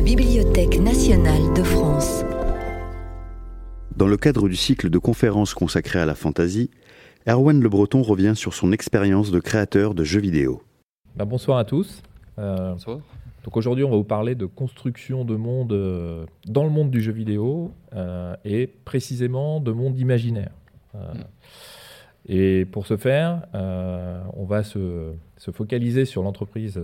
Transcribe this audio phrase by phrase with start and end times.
[0.00, 2.24] la Bibliothèque nationale de France.
[3.94, 6.70] Dans le cadre du cycle de conférences consacré à la fantasy,
[7.28, 10.62] Erwan Le Breton revient sur son expérience de créateur de jeux vidéo.
[11.16, 12.02] Bah, bonsoir à tous.
[12.38, 13.00] Euh, bonsoir.
[13.44, 17.02] Donc aujourd'hui, on va vous parler de construction de monde euh, dans le monde du
[17.02, 20.52] jeu vidéo euh, et précisément de monde imaginaire.
[20.94, 21.24] Mm.
[22.28, 25.12] Et pour ce faire, on va se,
[25.52, 26.80] focaliser sur l'entreprise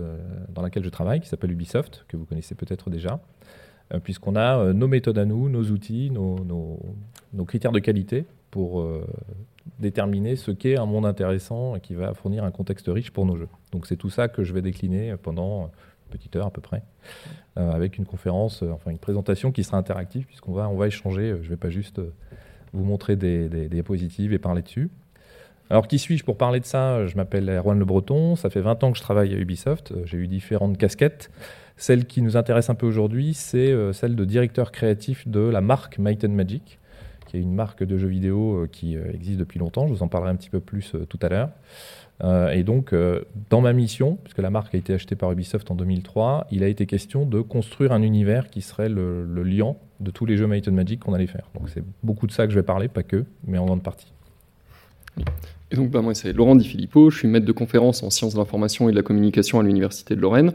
[0.49, 3.19] dans laquelle je travaille, qui s'appelle Ubisoft, que vous connaissez peut-être déjà,
[4.03, 8.83] puisqu'on a nos méthodes à nous, nos outils, nos critères de qualité pour
[9.79, 13.35] déterminer ce qu'est un monde intéressant et qui va fournir un contexte riche pour nos
[13.35, 13.49] jeux.
[13.71, 15.69] Donc c'est tout ça que je vais décliner pendant une
[16.09, 16.83] petite heure à peu près,
[17.57, 20.87] euh, avec une conférence, euh, enfin une présentation qui sera interactive puisqu'on va, on va
[20.87, 21.35] échanger.
[21.41, 22.13] Je ne vais pas juste euh,
[22.73, 24.89] vous montrer des, diapositives et parler dessus.
[25.69, 27.05] Alors qui suis-je pour parler de ça?
[27.07, 30.17] Je m'appelle Erwan Le Breton, ça fait 20 ans que je travaille à Ubisoft, j'ai
[30.17, 31.29] eu différentes casquettes.
[31.75, 35.99] Celle qui nous intéresse un peu aujourd'hui, c'est celle de directeur créatif de la marque
[35.99, 36.79] Might Magic
[37.27, 39.87] qui est une marque de jeux vidéo euh, qui euh, existe depuis longtemps.
[39.87, 41.49] Je vous en parlerai un petit peu plus euh, tout à l'heure.
[42.51, 42.95] et donc,
[43.51, 46.67] dans ma mission, puisque la marque a été achetée par Ubisoft en 2003, il a
[46.67, 50.47] été question de construire un univers qui serait le, le liant de tous les jeux
[50.47, 51.51] Might Magic qu'on allait faire.
[51.53, 54.11] Donc, c'est beaucoup de ça que je vais parler, pas que, mais en grande partie.
[55.71, 57.09] Et donc, bah, moi, c'est Laurent Di Filippo.
[57.09, 60.15] Je suis maître de conférence en sciences de l'information et de la communication à l'Université
[60.15, 60.53] de Lorraine.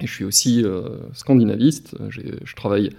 [0.00, 0.64] Et je suis aussi
[1.12, 1.94] scandinaviste.
[2.08, 2.90] Je travaille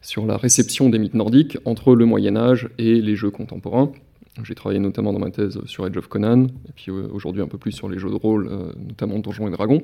[0.00, 3.92] sur la réception des mythes nordiques entre le Moyen Âge et les jeux contemporains.
[4.44, 7.48] J'ai travaillé notamment dans ma thèse sur Age of Conan, et puis euh, aujourd'hui un
[7.48, 9.82] peu plus sur les jeux de rôle, euh, notamment Donjons et Dragons.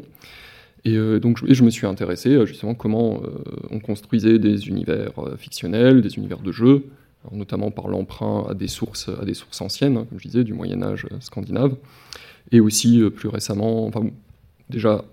[0.84, 3.22] Et euh, donc je me suis intéressé justement comment
[3.70, 6.86] on construisait des univers fictionnels, des univers de jeux,
[7.30, 10.82] notamment par l'emprunt à des sources, à des sources anciennes, comme je disais, du Moyen
[10.82, 11.76] Âge scandinave,
[12.50, 14.06] et aussi plus récemment, enfin
[14.68, 15.04] déjà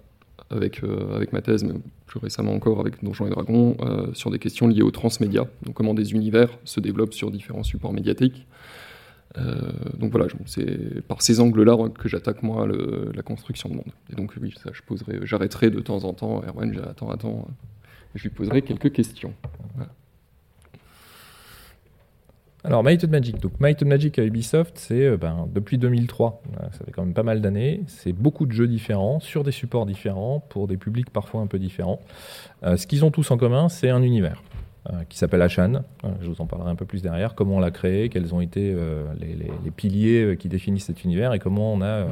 [0.50, 0.82] avec,
[1.14, 1.74] avec ma thèse, mais
[2.10, 5.76] plus récemment encore avec Donjons et Dragons, euh, sur des questions liées au transmédia, donc
[5.76, 8.48] comment des univers se développent sur différents supports médiatiques.
[9.38, 12.68] Euh, donc voilà, c'est par ces angles-là que j'attaque moi
[13.14, 13.92] la construction de monde.
[14.12, 17.48] Et donc oui, ça, je poserai, j'arrêterai de temps en temps, Erwan, attends, attends,
[18.16, 19.34] je lui poserai quelques questions.
[22.66, 23.40] Alors, Might and Magic.
[23.40, 26.42] Donc, Magic à Ubisoft, c'est euh, ben, depuis 2003.
[26.46, 27.82] Euh, ça fait quand même pas mal d'années.
[27.88, 31.58] C'est beaucoup de jeux différents, sur des supports différents, pour des publics parfois un peu
[31.58, 32.02] différents.
[32.64, 34.42] Euh, ce qu'ils ont tous en commun, c'est un univers
[35.10, 35.84] qui s'appelle Ashan.
[36.22, 37.36] je vous en parlerai un peu plus derrière.
[37.36, 38.76] Comment on l'a créé, quels ont été
[39.20, 42.08] les, piliers qui définissent cet univers et comment on a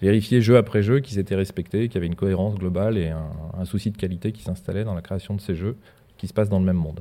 [0.00, 3.64] vérifié jeu après jeu qu'ils étaient respectés, qu'il y avait une cohérence globale et un
[3.66, 5.76] souci de qualité qui s'installait dans la création de ces jeux
[6.16, 7.00] qui se passent dans le même monde.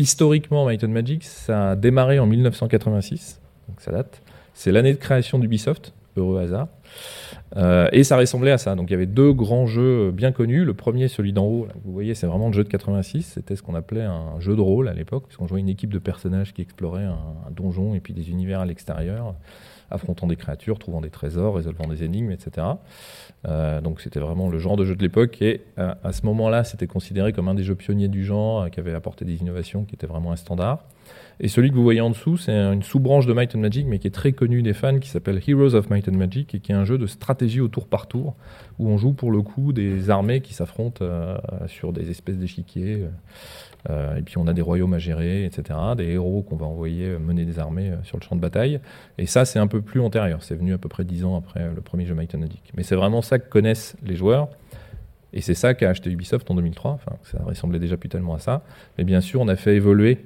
[0.00, 3.38] Historiquement, Might and Magic, ça a démarré en 1986,
[3.68, 4.22] donc ça date.
[4.54, 6.68] C'est l'année de création d'Ubisoft, heureux hasard.
[7.58, 8.74] Euh, et ça ressemblait à ça.
[8.76, 10.64] Donc il y avait deux grands jeux bien connus.
[10.64, 13.32] Le premier, celui d'en haut, vous voyez, c'est vraiment le jeu de 86.
[13.34, 15.98] C'était ce qu'on appelait un jeu de rôle à l'époque, puisqu'on jouait une équipe de
[15.98, 19.34] personnages qui exploraient un, un donjon et puis des univers à l'extérieur
[19.90, 22.66] affrontant des créatures, trouvant des trésors, résolvant des énigmes, etc.
[23.46, 26.62] Euh, donc c'était vraiment le genre de jeu de l'époque et euh, à ce moment-là
[26.62, 29.84] c'était considéré comme un des jeux pionniers du genre euh, qui avait apporté des innovations
[29.84, 30.84] qui étaient vraiment un standard.
[31.42, 33.98] Et celui que vous voyez en dessous c'est une sous-branche de Might and Magic mais
[33.98, 36.72] qui est très connu des fans qui s'appelle Heroes of Might and Magic et qui
[36.72, 38.36] est un jeu de stratégie au tour par tour
[38.78, 41.02] où on joue pour le coup des armées qui s'affrontent
[41.66, 43.06] sur des espèces d'échiquiers
[43.88, 47.44] et puis on a des royaumes à gérer, etc., des héros qu'on va envoyer mener
[47.44, 48.80] des armées euh, sur le champ de bataille.
[49.18, 50.42] Et ça, c'est un peu plus antérieur.
[50.42, 52.36] C'est venu à peu près dix ans après le premier jeu Might.
[52.74, 54.48] Mais c'est vraiment ça que connaissent les joueurs.
[55.32, 56.92] Et c'est ça qu'a acheté Ubisoft en 2003.
[56.92, 58.62] Enfin, ça ressemblait déjà plus tellement à ça.
[58.98, 60.18] Mais bien sûr, on a fait évoluer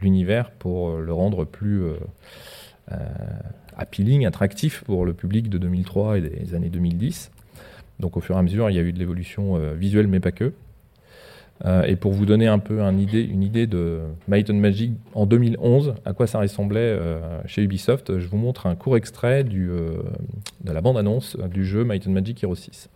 [0.00, 1.82] l'univers pour euh, le rendre plus
[3.76, 7.32] appealing, attractif pour le public de 2003 et des années 2010.
[7.98, 10.30] Donc au fur et à mesure, il y a eu de l'évolution visuelle, mais pas
[10.30, 10.52] que.
[11.64, 15.94] Euh, et pour vous donner un peu une idée de Might and Magic en 2011,
[16.04, 20.02] à quoi ça ressemblait euh, chez Ubisoft, je vous montre un court extrait euh,
[20.62, 22.90] de la bande-annonce du jeu Might Magic Hero 6.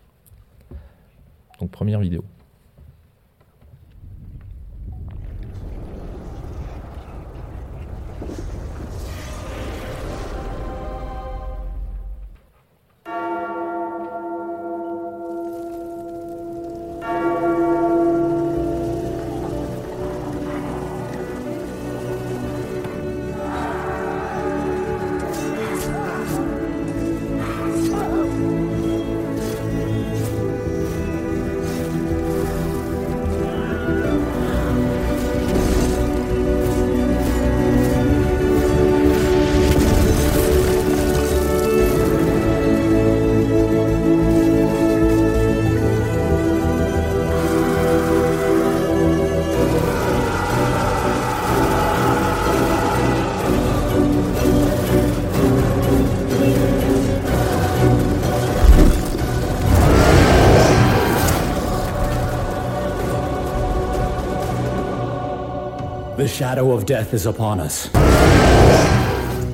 [1.60, 2.24] Donc première vidéo.
[66.40, 67.90] Shadow of death is upon us,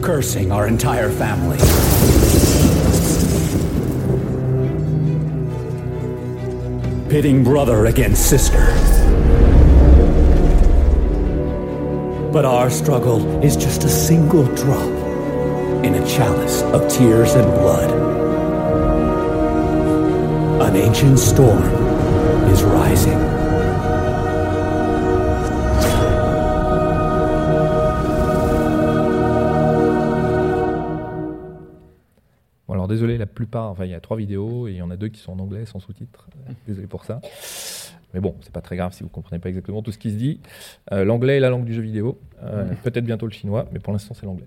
[0.00, 1.58] cursing our entire family.
[7.10, 8.66] Pitting brother against sister.
[12.32, 14.88] But our struggle is just a single drop
[15.84, 17.90] in a chalice of tears and blood.
[20.62, 21.64] An ancient storm
[22.52, 23.35] is rising.
[33.46, 35.32] Plupart, enfin il y a trois vidéos et il y en a deux qui sont
[35.32, 36.28] en anglais sans sous-titres.
[36.66, 37.20] Désolé pour ça.
[38.14, 40.16] Mais bon, c'est pas très grave si vous comprenez pas exactement tout ce qui se
[40.16, 40.40] dit.
[40.92, 42.18] Euh, l'anglais est la langue du jeu vidéo.
[42.42, 44.46] Euh, Peut-être bientôt le chinois, mais pour l'instant c'est l'anglais.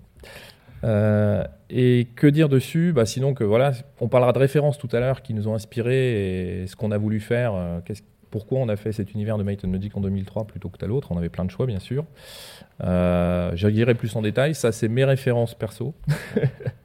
[0.82, 2.92] Euh, et que dire dessus?
[2.92, 6.62] Bah, Sinon que voilà, on parlera de références tout à l'heure qui nous ont inspiré
[6.62, 7.52] et ce qu'on a voulu faire.
[7.84, 10.78] qu'est-ce- pourquoi on a fait cet univers de Might and Magic en 2003 plutôt que
[10.78, 11.10] tel autre?
[11.12, 12.04] On avait plein de choix bien sûr.
[12.82, 14.54] Euh, Je dirai plus en détail.
[14.54, 15.94] Ça c'est mes références perso.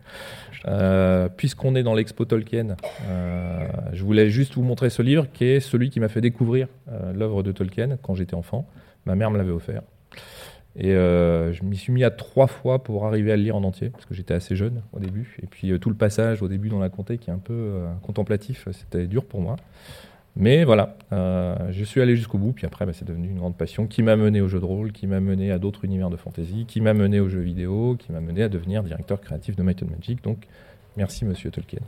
[0.67, 2.75] Euh, Puisqu'on est dans l'expo Tolkien,
[3.07, 6.67] euh, je voulais juste vous montrer ce livre qui est celui qui m'a fait découvrir
[6.91, 8.67] euh, l'œuvre de Tolkien quand j'étais enfant.
[9.05, 9.81] Ma mère me l'avait offert.
[10.77, 13.89] Et je m'y suis mis à trois fois pour arriver à le lire en entier,
[13.89, 15.37] parce que j'étais assez jeune au début.
[15.41, 18.67] Et puis tout le passage au début dans la comté qui est un peu contemplatif,
[18.73, 19.55] c'était dur pour moi.
[20.37, 23.55] Mais voilà, euh, je suis allé jusqu'au bout, puis après bah, c'est devenu une grande
[23.55, 26.17] passion qui m'a mené au jeu de rôle, qui m'a mené à d'autres univers de
[26.17, 29.63] fantasy, qui m'a mené aux jeux vidéo, qui m'a mené à devenir directeur créatif de
[29.63, 30.21] Might and Magic.
[30.23, 30.47] Donc
[30.97, 31.79] merci monsieur Tolkien.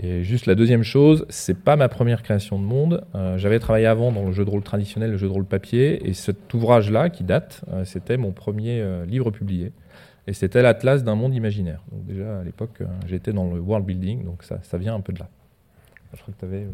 [0.00, 3.02] Et juste la deuxième chose, c'est pas ma première création de monde.
[3.14, 6.06] Euh, J'avais travaillé avant dans le jeu de rôle traditionnel, le jeu de rôle papier,
[6.06, 9.72] et cet ouvrage-là, qui date, euh, c'était mon premier livre publié.
[10.26, 11.82] Et c'était l'Atlas d'un monde imaginaire.
[11.90, 15.20] Donc déjà à l'époque, j'étais dans le world building, donc ça vient un peu de
[15.20, 15.28] là.
[16.14, 16.66] Je crois que tu avais.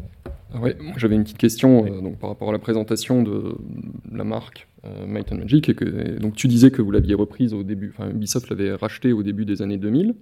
[0.53, 3.55] Ah ouais, j'avais une petite question euh, donc, par rapport à la présentation de
[4.11, 5.69] la marque euh, Might and Magic.
[5.69, 8.73] Et que, et donc, tu disais que vous l'aviez reprise au début, enfin Ubisoft l'avait
[8.73, 10.15] racheté au début des années 2000.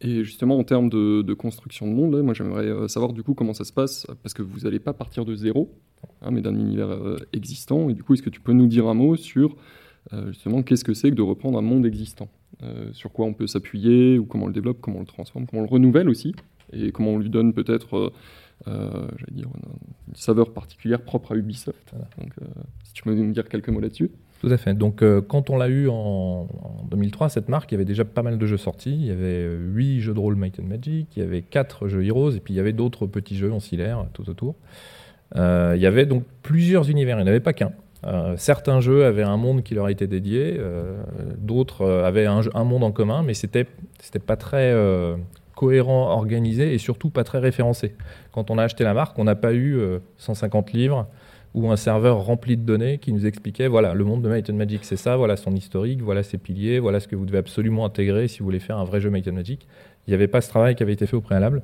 [0.00, 3.24] Et justement, en termes de, de construction de monde, là, moi j'aimerais euh, savoir du
[3.24, 5.74] coup comment ça se passe, parce que vous n'allez pas partir de zéro,
[6.22, 7.88] hein, mais d'un univers euh, existant.
[7.88, 9.56] Et du coup, est-ce que tu peux nous dire un mot sur
[10.28, 12.28] justement qu'est-ce que c'est que de reprendre un monde existant?
[12.92, 15.60] Sur quoi on peut s'appuyer, ou comment on le développe, comment on le transforme, comment
[15.60, 16.34] on le renouvelle aussi,
[16.72, 17.96] et comment on lui donne peut-être.
[17.96, 18.10] euh,
[18.66, 21.92] euh, dire, une, saveur particulière propre à Ubisoft.
[22.18, 22.46] Donc, euh,
[22.82, 24.10] si tu peux nous dire quelques mots là-dessus.
[24.40, 24.74] Tout à fait.
[24.74, 28.04] Donc, euh, quand on l'a eu en, en 2003, cette marque, il y avait déjà
[28.04, 28.90] pas mal de jeux sortis.
[28.96, 32.04] Il y avait 8 jeux de rôle Might and Magic, il y avait 4 jeux
[32.04, 34.56] Heroes, et puis il y avait d'autres petits jeux ancillaires tout autour.
[35.36, 37.70] Euh, il y avait donc plusieurs univers, il n'y en avait pas qu'un.
[38.06, 40.58] Euh, certains jeux avaient un monde qui leur était dédié,
[41.38, 43.66] d'autres avaient un, jeu- un monde en commun, mais c'était
[44.00, 44.72] c'était pas très
[45.58, 47.96] cohérent, organisé et surtout pas très référencé.
[48.30, 51.08] Quand on a acheté la marque, on n'a pas eu euh, 150 livres
[51.52, 54.54] ou un serveur rempli de données qui nous expliquait voilà, le monde de Might and
[54.54, 57.84] Magic, c'est ça, voilà son historique, voilà ses piliers, voilà ce que vous devez absolument
[57.84, 59.66] intégrer si vous voulez faire un vrai jeu Might and Magic.
[60.06, 61.62] Il n'y avait pas ce travail qui avait été fait au préalable.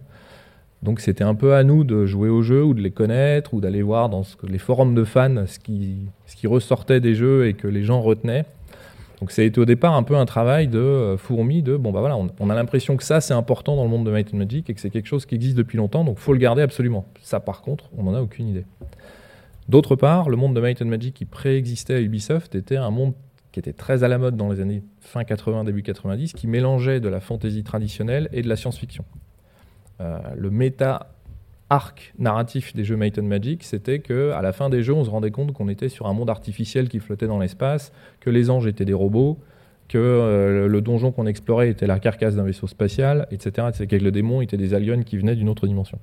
[0.82, 3.60] Donc c'était un peu à nous de jouer aux jeux ou de les connaître ou
[3.60, 7.84] d'aller voir dans les forums de fans ce qui ressortait des jeux et que les
[7.84, 8.44] gens retenaient.
[9.20, 11.92] Donc ça a été au départ un peu un travail de euh, fourmi, de bon
[11.92, 14.74] bah voilà, on, a l'impression que ça c'est important dans le monde de Magic et
[14.74, 17.06] que c'est quelque chose qui existe depuis longtemps, donc faut le garder absolument.
[17.22, 18.64] Ça par contre, on n'en a aucune idée.
[19.68, 23.14] D'autre part, le monde de Might and Magic qui préexistait à Ubisoft était un monde
[23.52, 27.00] qui était très à la mode dans les années fin 80, début 90, qui mélangeait
[27.00, 29.04] de la fantasy traditionnelle et de la science-fiction.
[30.00, 31.13] Euh, le méta
[31.70, 35.04] arc narratif des jeux Might and Magic, c'était que à la fin des jeux, on
[35.04, 38.50] se rendait compte qu'on était sur un monde artificiel qui flottait dans l'espace, que les
[38.50, 39.38] anges étaient des robots,
[39.88, 43.68] que euh, le donjon qu'on explorait était la carcasse d'un vaisseau spatial, etc.
[43.72, 45.98] C'est que le démon était des aliens qui venaient d'une autre dimension.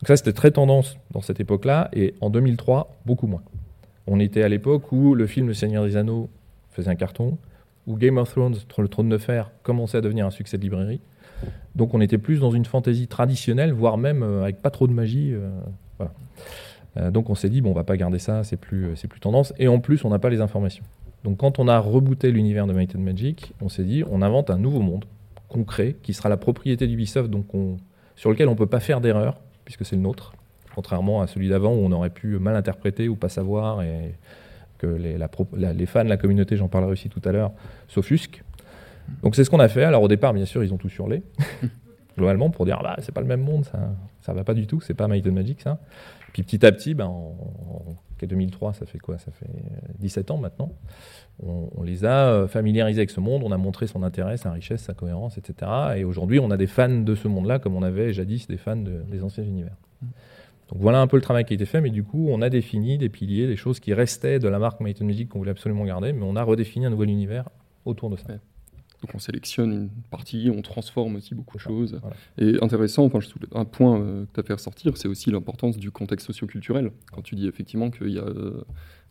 [0.00, 3.42] Donc ça, c'était très tendance dans cette époque-là, et en 2003, beaucoup moins.
[4.06, 6.28] On était à l'époque où le film Le Seigneur des Anneaux
[6.70, 7.38] faisait un carton,
[7.86, 11.00] où Game of Thrones, le trône de fer, commençait à devenir un succès de librairie.
[11.74, 14.92] Donc on était plus dans une fantaisie traditionnelle, voire même euh, avec pas trop de
[14.92, 15.32] magie.
[15.32, 15.50] euh.
[16.96, 19.52] Euh, donc on s'est dit, bon, on va pas garder ça, c'est plus, plus tendance.
[19.58, 20.84] Et en plus, on n'a pas les informations.
[21.24, 24.58] Donc quand on a rebooté l'univers de and Magic, on s'est dit, on invente un
[24.58, 25.04] nouveau monde
[25.48, 27.32] concret qui sera la propriété d'Ubisoft,
[28.14, 30.34] sur lequel on peut pas faire d'erreur, puisque c'est le nôtre,
[30.74, 34.14] contrairement à celui d'avant où on aurait pu mal interpréter ou pas savoir et
[34.78, 35.16] que les,
[35.74, 37.52] les fans, la communauté, j'en parlerai aussi tout à l'heure,
[37.88, 38.43] s'offusquent.
[39.22, 39.84] Donc c'est ce qu'on a fait.
[39.84, 41.22] Alors au départ, bien sûr, ils ont tout surlé,
[42.16, 44.66] globalement, pour dire, ah bah, c'est pas le même monde, ça, ça va pas du
[44.66, 45.78] tout, c'est pas Might and Magic, ça.
[46.32, 49.18] Puis petit à petit, ben, en, en- en 2003, ça fait quoi?
[49.18, 50.72] Ça fait euh, 17 ans maintenant.
[51.42, 54.50] On, on les a euh, familiarisés avec ce monde, on a montré son intérêt, sa
[54.50, 55.70] richesse, sa cohérence, etc.
[55.98, 58.76] Et aujourd'hui, on a des fans de ce monde-là, comme on avait jadis des fans
[58.76, 59.76] de- des anciens univers.
[60.70, 62.48] Donc voilà un peu le travail qui a été fait, mais du coup, on a
[62.48, 65.50] défini des piliers, des choses qui restaient de la marque Might and Magic qu'on voulait
[65.50, 67.44] absolument garder, mais on a redéfini un nouvel univers
[67.84, 68.24] autour de ça.
[68.30, 68.38] Ouais.
[69.04, 71.98] Donc on sélectionne une partie, on transforme aussi beaucoup de choses.
[72.00, 72.16] voilà.
[72.38, 73.18] Et intéressant, enfin,
[73.54, 76.90] un point euh, que tu as fait ressortir, c'est aussi l'importance du contexte socioculturel.
[77.12, 78.64] Quand tu dis effectivement qu'il y a euh,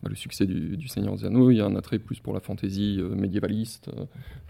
[0.04, 2.40] le succès du, du Seigneur des Anneaux, il y a un attrait plus pour la
[2.40, 3.88] fantaisie euh, médiévaliste,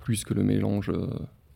[0.03, 0.91] plus que le mélange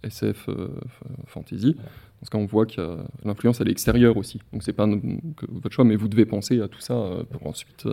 [0.02, 1.76] SF euh, f- fantasy.
[2.20, 4.40] Parce qu'on voit que l'influence elle est extérieure aussi.
[4.52, 6.94] Donc c'est pas un- que votre choix, mais vous devez penser à tout ça
[7.30, 7.86] pour ensuite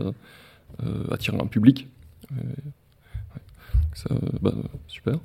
[1.12, 1.88] attirer un public.
[2.32, 2.42] Ouais.
[3.96, 4.10] Ça,
[4.42, 4.54] bah,
[4.88, 5.16] super.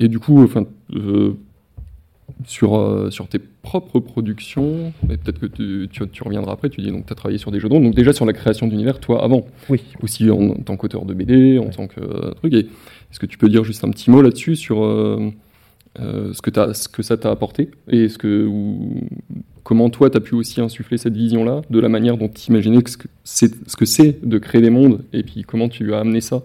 [0.00, 0.64] Et du coup, enfin,
[0.94, 1.32] euh,
[2.44, 6.80] sur, euh, sur tes propres productions, et peut-être que tu, tu, tu reviendras après, tu
[6.80, 8.66] dis donc tu as travaillé sur des jeux de rôle, donc déjà sur la création
[8.66, 9.80] d'univers, toi avant, Oui.
[10.02, 11.70] aussi en, en tant qu'auteur de BD, en Ouais.
[11.70, 12.52] tant que euh, truc.
[12.52, 15.30] Est-ce que tu peux dire juste un petit mot là-dessus sur euh,
[16.00, 19.00] euh, ce, que t'as- ce que ça t'a apporté et ce que, ou,
[19.62, 22.82] comment toi tu as pu aussi insuffler cette vision-là, de la manière dont tu imaginais
[22.82, 25.94] que ce que c'est ce que c'est de créer des mondes, et puis comment tu
[25.94, 26.42] as amené ça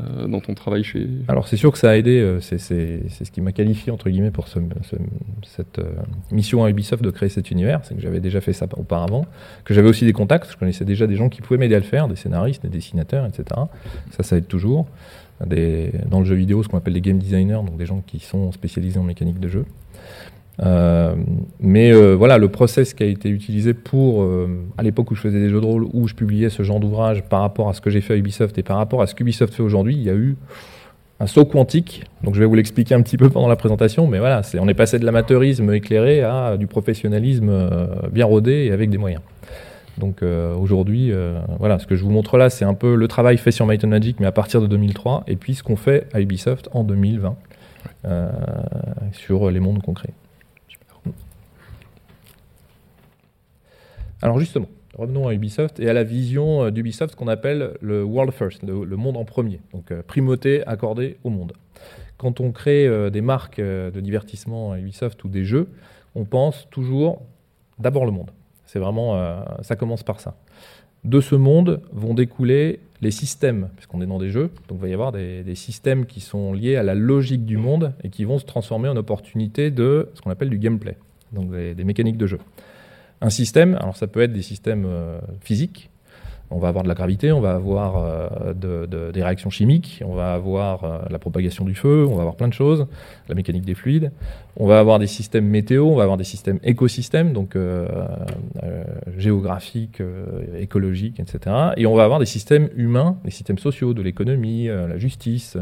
[0.00, 1.06] euh, dans ton travail chez.
[1.28, 4.30] Alors c'est sûr que ça a aidé, euh, c'est ce qui m'a qualifié entre guillemets
[4.32, 4.96] pour ce- ce-
[5.46, 5.92] cette euh,
[6.32, 9.26] mission à Ubisoft de créer cet univers, c'est que j'avais déjà fait ça auparavant,
[9.64, 11.84] que j'avais aussi des contacts, je connaissais déjà des gens qui pouvaient m'aider à le
[11.84, 13.44] faire, des scénaristes, des dessinateurs, etc.
[14.10, 14.86] Ça, ça aide toujours.
[15.40, 18.52] Dans le jeu vidéo, ce qu'on appelle des game designers, donc des gens qui sont
[18.52, 19.64] spécialisés en mécanique de jeu.
[20.62, 21.14] Euh,
[21.58, 25.20] mais euh, voilà, le process qui a été utilisé pour, euh, à l'époque où je
[25.20, 27.80] faisais des jeux de rôle, où je publiais ce genre d'ouvrage par rapport à ce
[27.80, 30.10] que j'ai fait à Ubisoft et par rapport à ce qu'Ubisoft fait aujourd'hui, il y
[30.10, 30.36] a eu
[31.20, 32.04] un saut quantique.
[32.22, 34.74] Donc je vais vous l'expliquer un petit peu pendant la présentation, mais voilà, on est
[34.74, 39.22] passé de l'amateurisme éclairé à du professionnalisme bien rodé et avec des moyens.
[39.96, 40.22] Donc
[40.60, 41.12] aujourd'hui,
[41.60, 43.84] voilà, ce que je vous montre là, c'est un peu le travail fait sur Might
[43.84, 46.82] and Magic, mais à partir de 2003, et puis ce qu'on fait à Ubisoft en
[46.82, 47.36] 2020
[48.06, 48.28] euh,
[49.12, 50.12] sur les mondes concrets.
[54.24, 58.32] Alors justement, revenons à Ubisoft et à la vision euh, d'Ubisoft, qu'on appelle le world
[58.32, 61.52] first, le, monde en premier, donc euh, primauté accordée au monde.
[62.16, 65.68] Quand on crée euh, des marques de divertissement à Ubisoft ou des jeux,
[66.14, 67.20] on pense toujours
[67.78, 68.30] d'abord le monde.
[68.64, 70.36] C'est vraiment, ça commence par ça.
[71.04, 74.88] De ce monde vont découler les systèmes, puisqu'on est dans des jeux, donc il va
[74.88, 78.38] y avoir des, systèmes qui sont liés à la logique du monde et qui vont
[78.38, 80.96] se transformer en opportunité de ce qu'on appelle du gameplay,
[81.32, 82.38] donc des mécaniques de jeu.
[83.20, 85.90] Un système, alors ça peut être des systèmes euh, physiques,
[86.54, 90.00] on va avoir de la gravité, on va avoir euh, de- de- des réactions chimiques,
[90.06, 92.86] on va avoir euh, la propagation du feu, on va avoir plein de choses,
[93.28, 94.10] la mécanique des fluides,
[94.56, 97.86] on va avoir des systèmes météo, on va avoir des systèmes écosystèmes, donc euh,
[99.18, 100.00] géographiques,
[100.58, 101.56] écologiques, etc.
[101.76, 105.56] Et on va avoir des systèmes humains, des systèmes sociaux, de l'économie, la justice,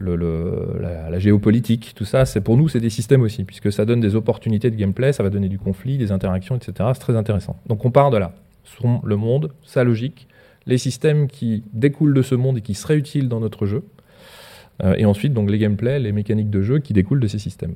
[0.00, 4.00] la, la géopolitique, tout ça, c'est pour nous, c'est des systèmes aussi, puisque ça donne
[4.00, 6.72] des opportunités de gameplay, ça va donner du conflit, des interactions, etc.
[6.94, 7.56] C'est très intéressant.
[7.66, 8.32] Donc on part de là.
[8.64, 10.28] Son- le monde, sa logique,
[10.66, 13.82] les systèmes qui découlent de ce monde et qui seraient utiles dans notre jeu,
[14.82, 17.74] euh, et ensuite donc les gameplays, les mécaniques de jeu qui découlent de ces systèmes.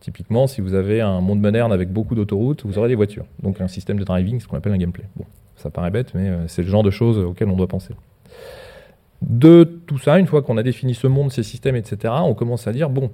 [0.00, 3.26] Typiquement, si vous avez un monde moderne avec beaucoup d'autoroutes, vous aurez des voitures.
[3.42, 5.04] Donc un système de driving, ce qu'on appelle un gameplay.
[5.16, 5.24] Bon,
[5.56, 7.94] ça paraît bête, mais euh, c'est le genre de choses auxquelles on doit penser.
[9.22, 12.66] De tout ça, une fois qu'on a défini ce monde, ces systèmes, etc., on commence
[12.66, 13.10] à dire, bon,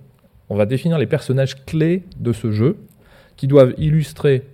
[0.48, 2.76] on va définir les personnages clés de ce jeu,
[3.36, 4.44] qui doivent illustrer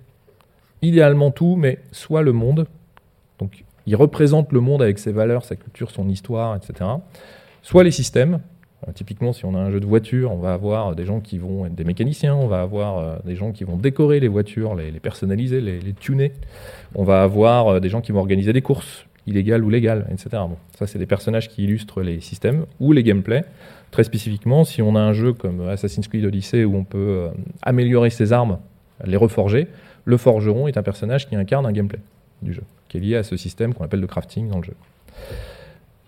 [0.83, 2.67] idéalement tout, mais soit le monde,
[3.39, 6.89] donc ils représentent le monde avec ses valeurs, sa culture, son histoire, etc.,
[7.61, 8.39] soit les systèmes,
[8.87, 11.37] euh, Typiquement, si on a un jeu de voiture, on va avoir des gens qui
[11.37, 14.75] vont être des mécaniciens, on va avoir euh, des gens qui vont décorer les voitures,
[14.75, 16.33] les, personnaliser, les, tuner.
[16.95, 20.29] On va avoir euh, des gens qui vont organiser des courses, illégales ou légales, etc.
[20.31, 23.45] Bon, ça, c'est des personnages qui illustrent les systèmes ou les gameplays.
[23.91, 27.29] Très spécifiquement, si on a un jeu comme Assassin's Creed Odyssey où on peut euh,
[27.61, 28.59] améliorer ses armes,
[29.05, 29.67] les reforger,
[30.05, 31.99] le forgeron est un personnage qui incarne un gameplay
[32.41, 34.75] du jeu, qui est lié à ce système qu'on appelle le crafting dans le jeu.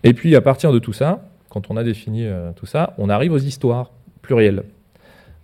[0.02, 3.08] Et puis, à partir de tout ça, quand on a défini euh, tout ça, on
[3.08, 3.90] arrive aux histoires
[4.22, 4.64] plurielles.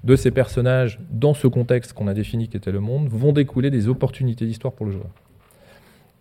[0.05, 3.71] De ces personnages, dans ce contexte qu'on a défini qui était le monde, vont découler
[3.71, 5.11] des opportunités d'histoire pour le joueur.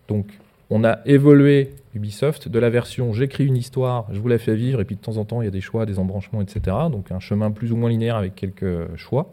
[0.08, 0.28] Donc,
[0.70, 4.80] on a évolué Ubisoft de la version j'écris une histoire, je vous la fais vivre,
[4.80, 6.78] et puis de temps en temps il y a des choix, des embranchements, etc.
[6.90, 9.30] Donc un chemin plus ou moins linéaire avec quelques choix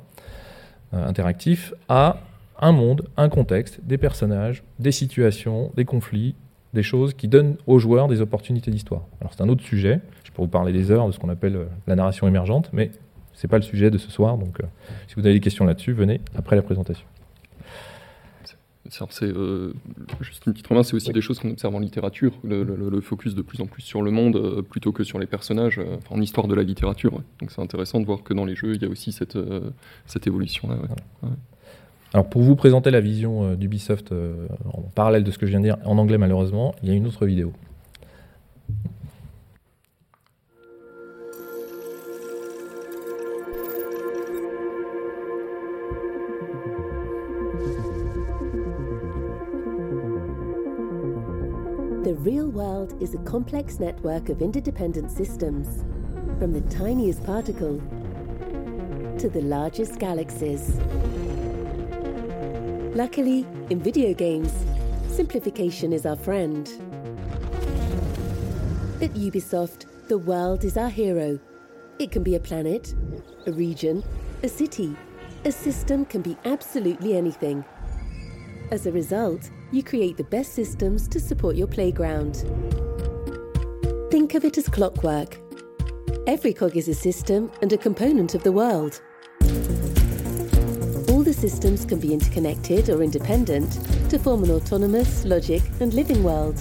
[0.94, 2.20] euh, interactifs, à
[2.58, 6.34] un monde, un contexte, des personnages, des situations, des conflits,
[6.74, 9.02] des choses qui donnent aux joueurs des opportunités d'histoire.
[9.20, 11.56] Alors c'est un autre sujet, je peux vous parler des heures de ce qu'on appelle
[11.56, 12.90] euh, la narration émergente, mais
[13.32, 14.64] c'est pas le sujet de ce soir, donc euh,
[15.06, 17.06] si vous avez des questions là-dessus, venez après la présentation.
[19.10, 19.74] C'est euh,
[20.22, 21.12] juste une petite remarque, c'est aussi Oui.
[21.12, 24.00] des choses qu'on observe en littérature, le, le- le focus de plus en plus sur
[24.00, 27.12] le monde euh, plutôt que sur les personnages, euh, en histoire de la littérature.
[27.12, 27.20] ouais.
[27.40, 29.36] Donc c'est intéressant de voir que dans les jeux, il y a aussi cette,
[30.06, 30.76] cette évolution-là.
[31.22, 31.28] ouais.
[32.14, 35.64] Alors pour vous présenter la vision d'Ubisoft en parallèle de ce que je viens de
[35.64, 37.52] dire, en anglais malheureusement, il y a une autre vidéo.
[52.04, 55.84] The real world is a complex network of interdependent systems,
[56.38, 57.78] from the tiniest particle
[59.18, 60.80] to the largest galaxies.
[62.98, 64.52] Luckily, in video games,
[65.06, 66.66] simplification is our friend.
[69.00, 71.38] At Ubisoft, the world is our hero.
[72.00, 72.96] It can be a planet,
[73.46, 74.02] a region,
[74.42, 74.96] a city.
[75.44, 77.64] A system can be absolutely anything.
[78.72, 82.38] As a result, you create the best systems to support your playground.
[84.10, 85.38] Think of it as clockwork.
[86.26, 89.00] Every cog is a system and a component of the world.
[91.28, 93.70] The systems can be interconnected or independent
[94.08, 96.56] to form an autonomous, logic, and living world.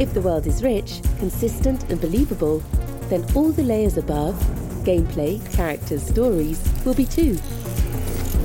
[0.00, 2.64] If the world is rich, consistent, and believable,
[3.10, 4.34] then all the layers above
[4.82, 7.38] gameplay, characters, stories will be too.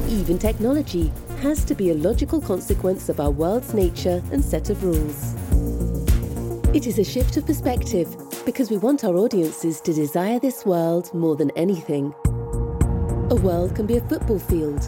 [0.08, 4.84] Even technology has to be a logical consequence of our world's nature and set of
[4.84, 5.34] rules.
[6.76, 11.12] It is a shift of perspective because we want our audiences to desire this world
[11.16, 12.14] more than anything.
[13.32, 14.84] A world can be a football field,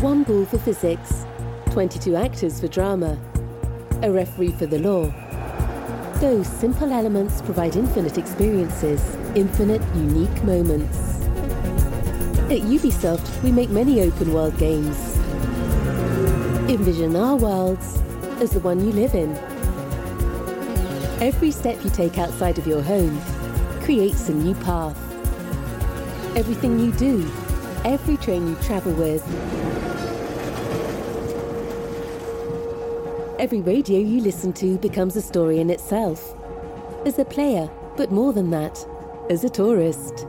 [0.00, 1.26] one ball for physics,
[1.72, 3.18] 22 actors for drama,
[4.02, 5.12] a referee for the law.
[6.18, 11.20] Those simple elements provide infinite experiences, infinite unique moments.
[12.48, 14.96] At Ubisoft, we make many open world games
[16.70, 18.00] Envision our worlds
[18.40, 19.36] as the one you live in.
[21.20, 23.20] Every step you take outside of your home
[23.82, 24.96] creates a new path.
[26.34, 27.30] Everything you do,
[27.84, 29.22] every train you travel with,
[33.38, 36.34] every radio you listen to becomes a story in itself.
[37.06, 38.84] As a player, but more than that,
[39.30, 40.26] as a tourist.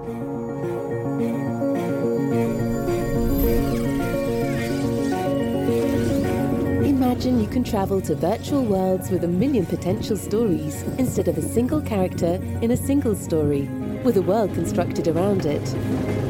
[6.86, 11.42] Imagine you can travel to virtual worlds with a million potential stories instead of a
[11.42, 13.64] single character in a single story,
[14.04, 16.29] with a world constructed around it.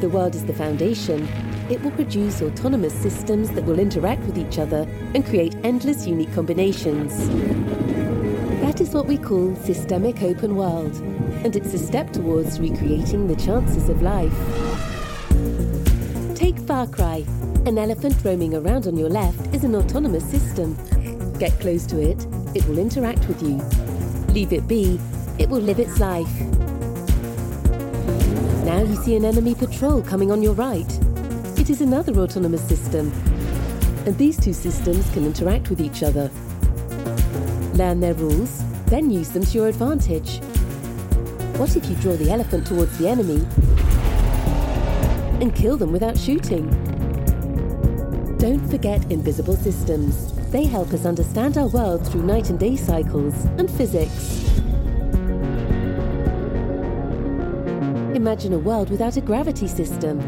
[0.00, 1.26] The world is the foundation,
[1.68, 6.32] it will produce autonomous systems that will interact with each other and create endless unique
[6.32, 7.28] combinations.
[8.60, 10.94] That is what we call systemic open world,
[11.44, 14.32] and it's a step towards recreating the chances of life.
[16.36, 17.24] Take Far Cry,
[17.66, 20.76] an elephant roaming around on your left is an autonomous system.
[21.40, 23.56] Get close to it, it will interact with you.
[24.32, 25.00] Leave it be,
[25.40, 26.67] it will live its life.
[28.68, 30.86] Now you see an enemy patrol coming on your right.
[31.58, 33.10] It is another autonomous system.
[34.04, 36.30] And these two systems can interact with each other.
[37.78, 40.40] Learn their rules, then use them to your advantage.
[41.56, 43.46] What if you draw the elephant towards the enemy
[45.40, 46.68] and kill them without shooting?
[48.36, 50.34] Don't forget invisible systems.
[50.50, 54.27] They help us understand our world through night and day cycles and physics.
[58.18, 60.18] Imagine a world without a gravity system.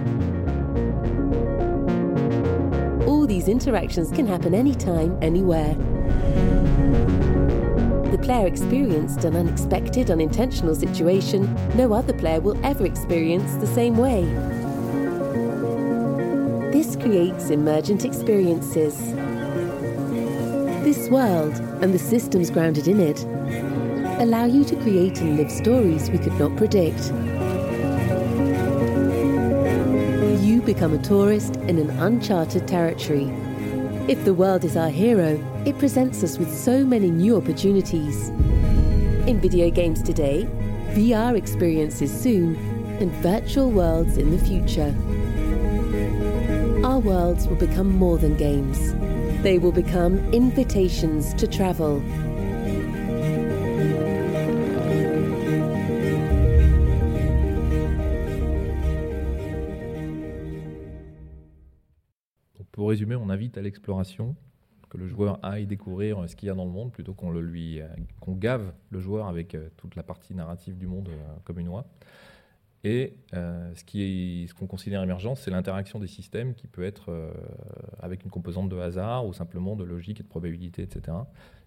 [3.09, 5.75] All these interactions can happen anytime, anywhere.
[8.13, 13.97] The player experienced an unexpected, unintentional situation no other player will ever experience the same
[13.97, 14.23] way
[16.71, 18.97] This creates emergent experiences.
[20.85, 23.25] This world and the systems grounded in it
[24.23, 27.13] allow you to create and live stories we could not predict.
[30.73, 33.29] Become a tourist in an uncharted territory.
[34.07, 35.33] If the world is our hero,
[35.67, 38.29] it presents us with so many new opportunities.
[39.27, 40.49] In video games today,
[40.91, 42.55] VR experiences soon,
[43.01, 44.95] and virtual worlds in the future
[46.85, 48.95] our worlds will become more than games.
[49.43, 52.03] They will become invitations to travel.
[62.91, 64.35] Pour résumer, on invite à l'exploration,
[64.89, 67.41] que le joueur aille découvrir ce qu'il y a dans le monde plutôt qu'on le
[67.41, 67.81] lui
[68.19, 71.69] qu'on gave le joueur avec euh, toute la partie narrative du monde euh, comme une
[71.69, 71.87] oie.
[72.83, 77.11] Et euh, ce qu'on ce qu'on considère émergent, c'est l'interaction des systèmes qui peut être
[77.11, 77.31] euh,
[78.01, 81.17] avec une composante de hasard ou simplement de logique et de probabilité, etc.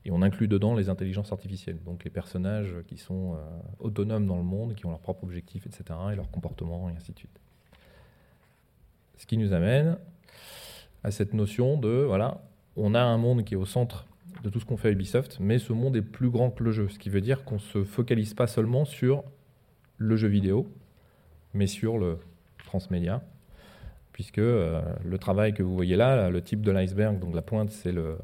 [0.06, 3.38] Et on inclut dedans les intelligences artificielles, donc les personnages qui sont euh,
[3.80, 7.14] autonomes dans le monde, qui ont leurs propres objectifs, etc., et leurs comportements, et ainsi
[7.14, 7.40] de suite.
[9.18, 9.98] Ce qui nous amène
[11.04, 12.42] à cette notion de, voilà,
[12.76, 14.06] on a un monde qui est au centre
[14.44, 16.72] de tout ce qu'on fait à Ubisoft, mais ce monde est plus grand que le
[16.72, 19.24] jeu, ce qui veut dire qu'on ne se focalise pas seulement sur
[19.98, 20.68] le jeu vidéo,
[21.54, 22.18] mais sur le
[22.66, 23.22] transmédia,
[24.12, 27.70] puisque euh, le travail que vous voyez là, le type de l'iceberg, donc la pointe,
[27.70, 28.18] c'est le,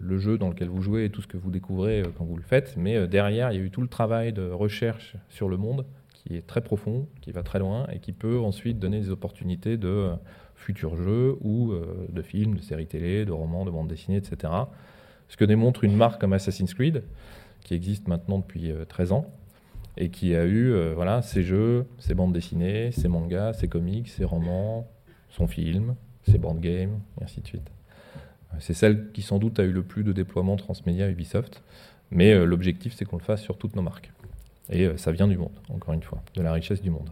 [0.00, 2.36] le, jeu dans lequel vous jouez et tout ce que vous découvrez euh, quand vous
[2.36, 5.48] le faites, mais euh, derrière, il y a eu tout le travail de recherche sur
[5.48, 9.00] le monde qui est très profond, qui va très loin et qui peut ensuite donner
[9.00, 10.10] des opportunités de
[10.60, 11.72] futurs jeux ou
[12.08, 14.52] de films, de séries télé, de romans, de bandes dessinées, etc.
[15.28, 17.02] Ce que démontre une marque comme Assassin's Creed,
[17.64, 19.26] qui existe maintenant depuis 13 ans,
[19.96, 24.24] et qui a eu voilà, ses jeux, ses bandes dessinées, ses mangas, ses comics, ses
[24.24, 24.86] romans,
[25.30, 25.94] son film,
[26.28, 27.70] ses board games, et ainsi de suite.
[28.58, 31.62] C'est celle qui sans doute a eu le plus de déploiement transmédia Ubisoft,
[32.10, 34.10] mais euh, l'objectif c'est qu'on le fasse sur toutes nos marques.
[34.70, 37.10] Et euh, ça vient du monde, encore une fois, de la richesse du monde.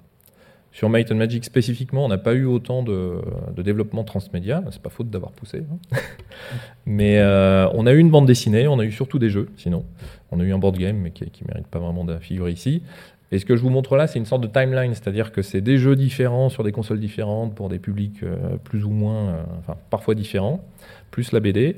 [0.72, 3.20] Sur Might and Magic spécifiquement, on n'a pas eu autant de,
[3.56, 5.64] développement transmédia, c'est pas faute d'avoir poussé.
[5.70, 5.96] Hein.
[6.86, 9.84] mais euh, on a eu une bande dessinée, on a eu surtout des jeux, sinon.
[10.30, 12.82] On a eu un board game, mais qui ne mérite pas vraiment de figurer ici.
[13.30, 15.60] Et ce que je vous montre là, c'est une sorte de timeline, c'est-à-dire que c'est
[15.60, 19.42] des jeux différents sur des consoles différentes pour des publics euh, plus ou moins, euh,
[19.58, 20.64] enfin parfois différents,
[21.10, 21.76] plus la BD.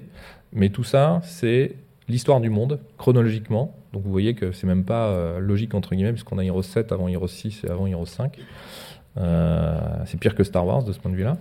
[0.53, 1.74] Mais tout ça, c'est
[2.09, 3.74] l'histoire du monde, chronologiquement.
[3.92, 6.92] Donc vous voyez que c'est même pas euh, logique entre guillemets, puisqu'on a Heroes 7
[6.92, 8.38] avant Heroes 6 et avant Heroes 5.
[10.07, 11.37] c'est pire que Star Wars de ce point de vue-là.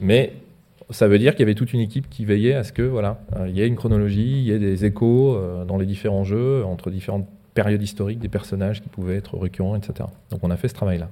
[0.00, 0.34] Mais
[0.90, 3.20] ça veut dire qu'il y avait toute une équipe qui veillait à ce que voilà,
[3.46, 6.90] il y ait une chronologie, il y ait des échos dans les différents jeux entre
[6.90, 10.08] différentes période historique des personnages qui pouvaient être récurrents, etc.
[10.30, 11.08] Donc on a fait ce travail-là.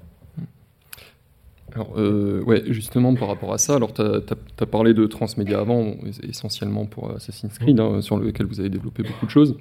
[1.75, 6.85] Alors, euh, justement, par rapport à ça, alors tu as, parlé de transmédia avant, essentiellement
[6.85, 9.57] pour Assassin's Creed, hein, sur lequel vous avez développé beaucoup de choses.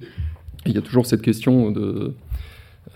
[0.66, 2.14] Il y a toujours cette question de.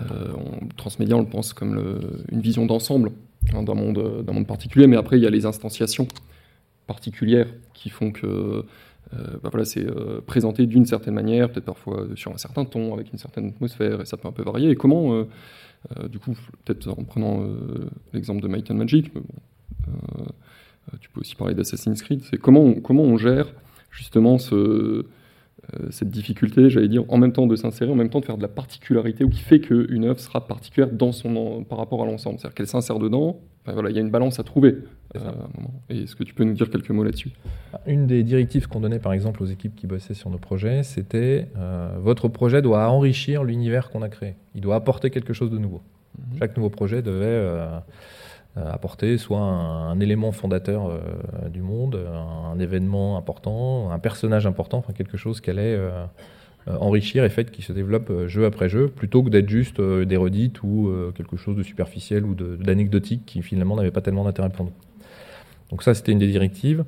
[0.02, 0.34] Euh,
[0.76, 3.12] transmédia, on le pense comme une vision d'ensemble
[3.54, 6.08] hein, d'un monde, particulier, mais après, il y a les instanciations
[6.88, 8.66] particulières qui font que
[9.14, 12.94] euh, bah voilà, c'est euh, présenté d'une certaine manière, peut-être parfois sur un certain ton,
[12.94, 14.70] avec une certaine atmosphère, et ça peut un peu varier.
[14.72, 15.26] Et comment,
[16.10, 17.48] du coup, peut-être en prenant
[18.14, 19.12] l'exemple de Might and Magic,
[21.00, 23.48] tu peux aussi parler d'Assassin's Creed, c'est comment, comment on gère
[23.90, 25.06] justement ce,
[25.90, 28.42] cette difficulté, j'allais dire, en même temps de s'insérer, en même temps de faire de
[28.42, 32.40] la particularité, ou qui fait qu'une œuvre sera particulière dans son, par rapport à l'ensemble.
[32.40, 33.40] C'est-à-dire qu'elle s'insère dedans,
[33.74, 34.76] voilà, il y a une balance à trouver.
[35.16, 35.20] Euh,
[35.90, 37.32] Et est-ce que tu peux nous dire quelques mots là-dessus?
[37.86, 41.50] Une des directives qu'on donnait par exemple aux équipes qui bossaient sur nos projets, c'était
[41.58, 44.36] euh, votre projet doit enrichir l'univers qu'on a créé.
[44.56, 45.82] Il doit apporter quelque chose de nouveau.
[46.18, 46.40] Mhm.
[46.40, 47.80] Chaque nouveau projet devait euh,
[48.66, 51.00] apporter soit un, élément fondateur
[51.52, 52.00] du monde,
[52.52, 55.80] un, événement important, un personnage important, quelque chose qui allait
[56.68, 60.64] enrichir et fait qui se développe jeu après jeu, plutôt que d'être juste des redites
[60.64, 64.74] ou quelque chose de superficiel ou d'anecdotique qui finalement n'avait pas tellement d'intérêt pour nous.
[65.70, 66.86] Donc ça, c'était une des directives.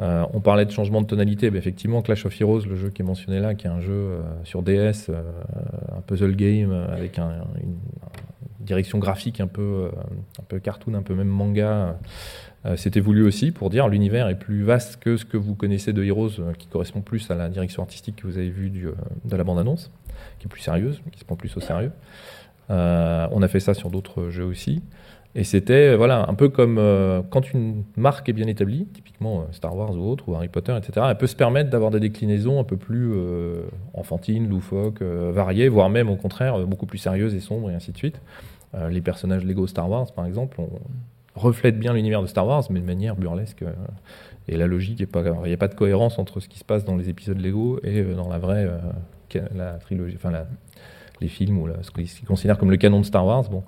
[0.00, 1.50] Euh, on parlait de changement de tonalité.
[1.50, 3.92] mais effectivement, Clash of Heroes, le jeu qui est mentionné là, qui est un jeu
[3.92, 5.22] euh, sur DS, euh,
[5.96, 7.76] un puzzle game avec une,
[8.64, 9.90] direction graphique un peu,
[10.38, 11.98] un peu cartoon, un peu même manga,
[12.76, 16.02] c'était voulu aussi pour dire l'univers est plus vaste que ce que vous connaissez de
[16.02, 19.90] Heroes, qui correspond plus à la direction artistique que vous avez vue de la bande-annonce,
[20.38, 21.92] qui est plus sérieuse, qui se prend plus au sérieux.
[22.68, 24.82] on a fait ça sur d'autres jeux aussi.
[25.36, 29.40] Et c'était euh, voilà un peu comme euh, quand une marque est bien établie, typiquement
[29.40, 31.06] euh, Star Wars ou autre, ou Harry Potter, etc.
[31.10, 33.14] Elle peut se permettre d'avoir des déclinaisons un peu plus
[33.94, 37.96] enfantines, loufoques, variées, voire même au contraire beaucoup plus sérieuses et sombres et ainsi de
[37.96, 38.20] suite.
[38.90, 42.80] Les personnages Lego Star Wars, par exemple, on reflète bien l'univers de Star Wars, mais
[42.80, 43.64] de manière burlesque.
[44.48, 45.08] et la logique, il
[45.46, 48.02] n'y a pas de cohérence entre ce qui se passe dans les épisodes Lego et
[48.02, 48.68] dans la vraie
[49.54, 50.32] la trilogie, enfin
[51.20, 53.48] les films ou ce qu'ils considèrent comme le canon de Star Wars.
[53.48, 53.62] Bon,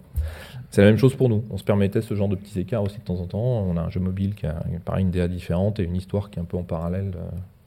[0.70, 1.44] c'est la même chose pour nous.
[1.50, 3.38] On se permettait ce genre de petits écarts aussi de temps en temps.
[3.38, 6.38] On a un jeu mobile qui a pareil, une DA différente et une histoire qui
[6.38, 7.12] est un peu en parallèle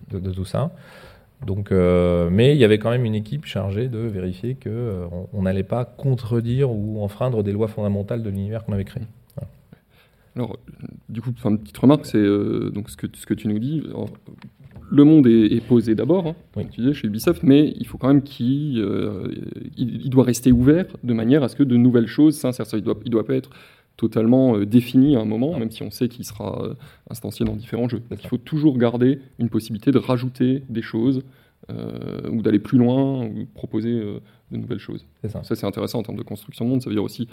[0.10, 0.72] de, tout ça.
[1.46, 5.08] Donc, euh, mais il y avait quand même une équipe chargée de vérifier qu'on euh,
[5.34, 9.04] on n'allait pas contredire ou enfreindre des lois fondamentales de l'univers qu'on avait créé.
[10.36, 10.58] Alors,
[11.10, 13.84] du coup, une petite remarque, c'est euh, donc ce que, ce que tu nous dis
[14.92, 18.24] le monde est, posé d'abord, hein, tu disais, chez Ubisoft, mais il faut quand même
[18.24, 18.84] qu'il
[19.78, 22.66] il, doit rester ouvert de manière à ce que de nouvelles choses s'insèrent.
[22.74, 23.52] Il doit, il doit pas être
[24.00, 26.74] totalement euh, défini à un moment, même si on sait qu'il sera euh,
[27.10, 28.02] instancié dans différents jeux.
[28.12, 31.22] il faut toujours garder une possibilité de rajouter des choses
[32.32, 35.06] ou d'aller plus loin ou proposer de nouvelles choses.
[35.28, 36.82] Ça, c'est intéressant en termes de construction de monde.
[36.82, 37.28] Ça veut dire aussi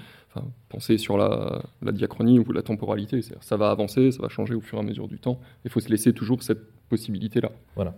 [0.69, 3.23] penser sur la, la, diachronie ou la temporalité.
[3.41, 5.41] Ça va avancer, ça va changer au fur et à mesure du temps.
[5.65, 7.51] Il faut se laisser toujours cette possibilité-là.
[7.77, 7.95] Voilà.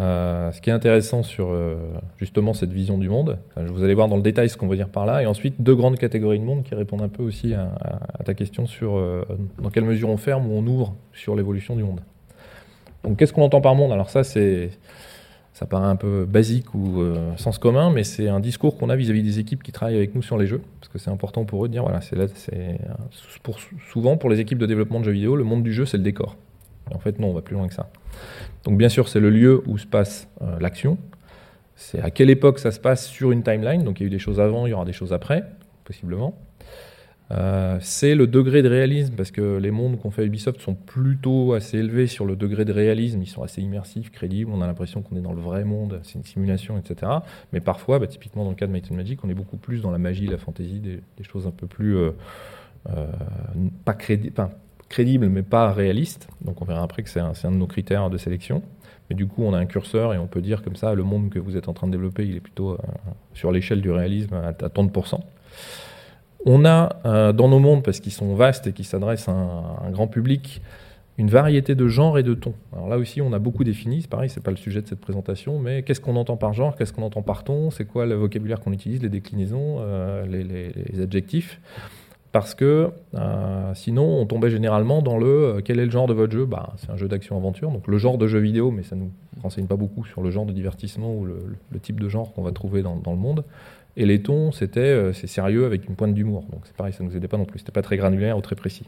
[0.00, 1.76] Euh, ce qui est intéressant sur euh,
[2.16, 4.76] justement cette vision du monde, enfin, vous allez voir dans le détail ce qu'on veut
[4.76, 7.52] dire par là, et ensuite deux grandes catégories de monde qui répondent un peu aussi
[7.52, 7.70] à,
[8.24, 9.26] ta question sur euh,
[9.60, 12.00] dans quelle mesure on ferme ou on ouvre sur l'évolution du monde.
[13.04, 13.92] Donc qu'est-ce qu'on entend par monde?
[13.92, 14.70] Alors ça c'est
[15.52, 18.96] ça paraît un peu basique ou euh, sens commun, mais c'est un discours qu'on a
[18.96, 21.62] vis-à-vis des équipes qui travaillent avec nous sur les jeux, parce que c'est important pour
[21.64, 22.16] eux de dire voilà, c'est
[22.54, 22.76] euh,
[23.92, 26.04] souvent pour les équipes de développement de jeux vidéo, le monde du jeu c'est le
[26.04, 26.36] décor.
[26.94, 27.90] En fait non, on va plus loin que ça.
[28.64, 30.98] Donc bien sûr, c'est le lieu où se passe euh, l'action.
[31.76, 33.84] C'est à quelle époque ça se passe sur une timeline.
[33.84, 35.44] Donc il y a eu des choses avant, il y aura des choses après,
[35.84, 36.38] possiblement.
[37.32, 40.74] Euh, c'est le degré de réalisme, parce que les mondes qu'on fait à Ubisoft sont
[40.74, 43.22] plutôt assez élevés sur le degré de réalisme.
[43.22, 44.50] Ils sont assez immersifs, crédibles.
[44.52, 47.12] On a l'impression qu'on est dans le vrai monde, c'est une simulation, etc.
[47.52, 49.80] Mais parfois, bah, typiquement dans le cas de Might and Magic, on est beaucoup plus
[49.80, 52.10] dans la magie, la fantaisie, des, choses un peu plus euh,
[53.84, 54.34] pas crédibles.
[54.90, 56.28] Crédible mais pas réaliste.
[56.42, 58.62] Donc on verra après que c'est un, de nos critères de sélection.
[59.08, 61.30] Mais du coup, on a un curseur et on peut dire comme ça, le monde
[61.30, 62.76] que vous êtes en train de développer, il est plutôt euh,
[63.34, 65.24] sur l'échelle du réalisme à, à tant de pourcents.
[66.46, 69.90] On a euh, dans nos mondes, parce qu'ils sont vastes et qui s'adressent à un,
[69.90, 70.62] grand public,
[71.18, 72.54] une variété de genres et de tons.
[72.72, 74.02] Alors là aussi, on a beaucoup défini.
[74.02, 76.76] C'est pareil, c'est pas le sujet de cette présentation, mais qu'est-ce qu'on entend par genre,
[76.76, 81.02] qu'est-ce qu'on entend par ton, c'est quoi le vocabulaire qu'on utilise, les déclinaisons, euh, les
[81.02, 81.60] adjectifs?
[82.32, 86.14] Parce que euh, sinon on tombait généralement dans le euh, quel est le genre de
[86.14, 86.44] votre jeu?
[86.44, 89.10] Bah, C'est un jeu d'action-aventure, donc le genre de jeu vidéo, mais ça ne nous
[89.42, 91.42] renseigne pas beaucoup sur le genre de divertissement ou le,
[91.82, 93.44] type de genre qu'on va trouver dans, le monde.
[93.96, 97.02] Et les tons, c'était euh, c'est sérieux avec une pointe d'humour, donc c'est pareil, ça
[97.02, 98.84] nous aidait pas non plus, c'était pas très granulaire ou très précis.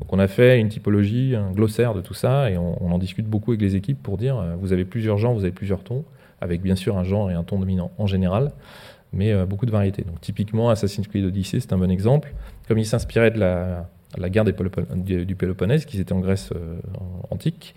[0.00, 2.98] Donc on a fait une typologie, un glossaire de tout ça, et on, on en
[2.98, 6.04] discute beaucoup avec les équipes pour dire vous avez plusieurs genres, vous avez plusieurs tons,
[6.40, 8.50] avec bien sûr un genre et un ton dominant en général
[9.14, 10.02] mais euh, beaucoup de variétés.
[10.02, 12.32] Donc typiquement Assassin's Creed Odyssey, c'est un bon exemple.
[12.68, 13.88] Comme il s'inspirait de la,
[14.28, 16.76] guerre du, Péloponnèse, qui était en Grèce euh,
[17.30, 17.74] antique,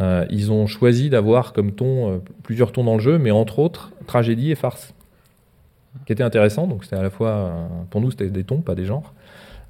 [0.00, 3.92] euh, ils ont choisi d'avoir comme ton plusieurs tons dans le jeu, mais entre autres
[4.06, 4.94] tragédie et farce,
[6.06, 6.66] qui était intéressant.
[6.66, 9.14] Donc c'était à la fois, pour nous, c'était des tons, pas des genres.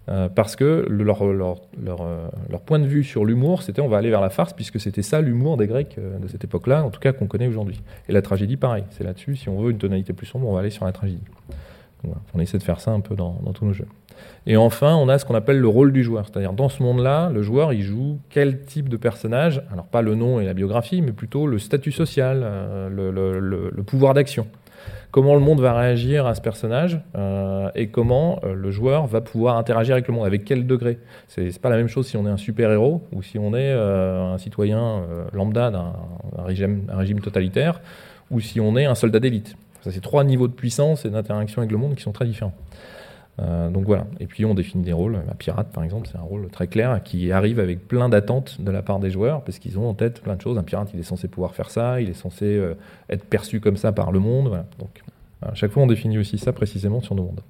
[0.09, 4.21] Euh, parce que euh, leur point de vue sur l'humour, c'était on va aller vers
[4.21, 7.13] la farce, puisque c'était ça l'humour des Grecs euh, de cette époque-là, en tout cas
[7.13, 7.81] qu'on connaît aujourd'hui.
[8.09, 10.61] Et la tragédie, pareil, c'est là-dessus, si on veut une tonalité plus sombre, on va
[10.61, 11.25] aller sur la tragédie.
[12.05, 13.89] Donc on essaie de faire ça un peu dans, tous nos jeux.
[14.47, 17.31] Et enfin, on a ce qu'on appelle le rôle du joueur, c'est-à-dire dans ce monde-là,
[17.31, 21.03] le joueur, il joue quel type de personnage, alors pas le nom et la biographie,
[21.03, 22.47] mais plutôt le statut social,
[22.95, 24.47] le pouvoir d'action
[25.11, 29.21] comment le monde va réagir à ce personnage euh, et comment euh, le joueur va
[29.21, 30.99] pouvoir interagir avec le monde, avec quel degré.
[31.29, 34.35] C'est pas la même chose si on est un super-héros ou si on est euh,
[34.35, 35.93] un citoyen lambda d'un
[36.39, 37.81] un régime, un régime totalitaire
[38.31, 39.57] ou si on est un soldat d'élite.
[39.89, 42.53] C'est trois niveaux de puissance et d'interaction avec le monde qui sont très différents.
[43.39, 44.07] Euh, donc voilà.
[44.21, 45.17] Et puis on définit des rôles.
[45.17, 48.71] Un pirate, par exemple, c'est un rôle très clair qui arrive avec plein d'attentes de
[48.71, 50.59] la part des joueurs parce qu'ils ont en tête plein de choses.
[50.59, 52.75] Un pirate, il est censé pouvoir faire ça, il est censé euh,
[53.11, 54.49] être perçu comme ça par le monde.
[54.49, 54.67] Voilà.
[54.79, 55.03] Donc
[55.43, 57.41] à chaque fois, on définit aussi ça précisément sur nos mondes.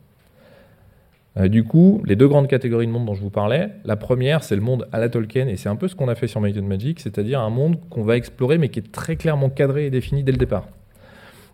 [1.39, 4.43] Euh, du coup, les deux grandes catégories de monde dont je vous parlais, la première,
[4.43, 6.41] c'est le monde à la Tolkien, et c'est un peu ce qu'on a fait sur
[6.41, 9.91] Might Magic, c'est-à-dire un monde qu'on va explorer, mais qui est très clairement cadré et
[9.91, 10.67] défini dès le départ.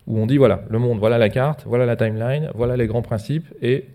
[0.07, 3.03] Où on dit, voilà, le monde, voilà la carte, voilà la timeline, voilà les grands
[3.03, 3.87] principes, et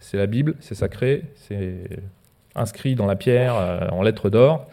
[0.00, 1.88] c'est la Bible, c'est sacré, c'est
[2.54, 4.66] inscrit dans la pierre euh, en lettres d'or.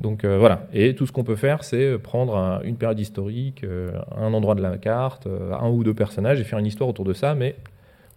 [0.00, 3.64] Donc euh, voilà, et tout ce qu'on peut faire, c'est prendre un- une période historique,
[3.64, 7.04] euh, un endroit de la carte, un ou deux personnages, et faire une histoire autour
[7.04, 7.56] de ça, mais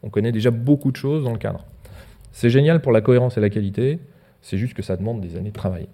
[0.04, 1.66] on connaît déjà beaucoup de choses dans le cadre.
[2.32, 4.00] C'est génial pour la cohérence et la qualité,
[4.42, 5.88] c'est juste que ça demande des années de travail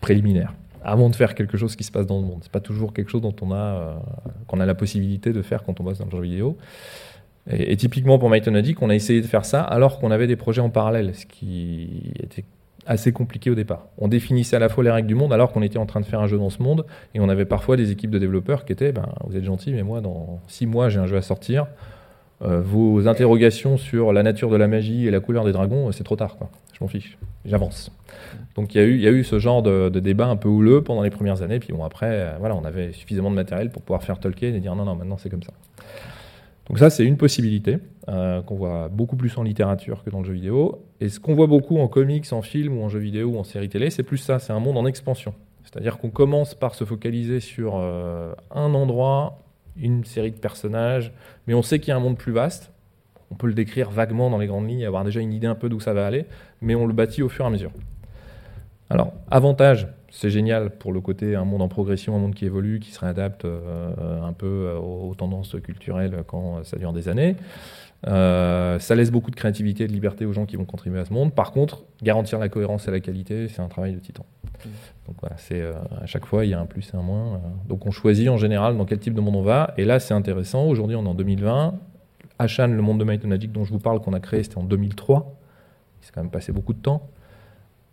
[0.00, 0.54] préliminaire
[0.84, 2.40] avant de faire quelque chose qui se passe dans le monde.
[2.42, 4.02] C'est pas toujours quelque chose dont on a
[4.48, 6.56] qu'on a la possibilité de faire quand on bosse dans le jeu vidéo.
[7.50, 10.60] Et, typiquement pour Magic, on a essayé de faire ça alors qu'on avait des projets
[10.60, 12.44] en parallèle, ce qui était
[12.86, 13.86] assez compliqué au départ.
[13.98, 16.06] On définissait à la fois les règles du monde alors qu'on était en train de
[16.06, 18.72] faire un jeu dans ce monde, et on avait parfois des équipes de développeurs qui
[18.72, 21.66] étaient, ben, vous êtes gentils, mais moi dans six mois j'ai un jeu à sortir.
[22.42, 25.92] Euh, vos interrogations sur la nature de la magie et la couleur des dragons, euh,
[25.92, 26.36] c'est trop tard.
[26.36, 26.50] Quoi.
[26.72, 27.92] Je m'en fiche, j'avance.
[28.56, 31.10] Donc il y, a eu- ce genre de, de débat un peu houleux pendant les
[31.10, 34.18] premières années, puis bon après, euh, voilà, on avait suffisamment de matériel pour pouvoir faire
[34.18, 35.52] Tolkien et dire non, non, maintenant c'est comme ça.
[36.68, 40.24] Donc ça, c'est une possibilité euh, qu'on voit beaucoup plus en littérature que dans le
[40.24, 40.84] jeu vidéo.
[41.00, 43.44] Et ce qu'on voit beaucoup en comics, en film ou en jeu vidéo ou en
[43.44, 45.34] série télé, c'est plus ça, c'est un monde en expansion.
[45.64, 49.38] C'est-à-dire qu'on commence par se focaliser sur euh, un endroit,
[49.76, 51.12] une série de personnages,
[51.46, 52.72] mais on sait qu'il y a un monde plus vaste.
[53.30, 55.68] On peut le décrire vaguement dans les grandes lignes, avoir déjà une idée un peu
[55.68, 56.26] d'où ça va aller,
[56.60, 57.72] mais on le bâtit au fur et à mesure.
[58.90, 62.78] Alors, avantage, c'est génial pour le côté un monde en progression, un monde qui évolue,
[62.78, 67.08] qui se réadapte euh, un peu euh, aux, aux tendances culturelles quand ça dure des
[67.08, 67.34] années.
[68.08, 71.04] Euh, ça laisse beaucoup de créativité et de liberté aux gens qui vont contribuer à
[71.04, 71.32] ce monde.
[71.32, 74.26] Par contre, garantir la cohérence et la qualité, c'est un travail de titan.
[75.06, 77.40] Donc voilà, c'est euh, à chaque fois il y a un plus et un moins.
[77.68, 79.74] donc on choisit en général dans quel type de monde on va.
[79.76, 80.66] Et là, c'est intéressant.
[80.66, 81.74] Aujourd'hui, on est en 2020.
[82.38, 84.64] Ashan, le monde de Might Magic dont je vous parle, qu'on a créé, c'était en
[84.64, 85.34] 2003.
[86.00, 87.08] Il s'est quand même passé beaucoup de temps.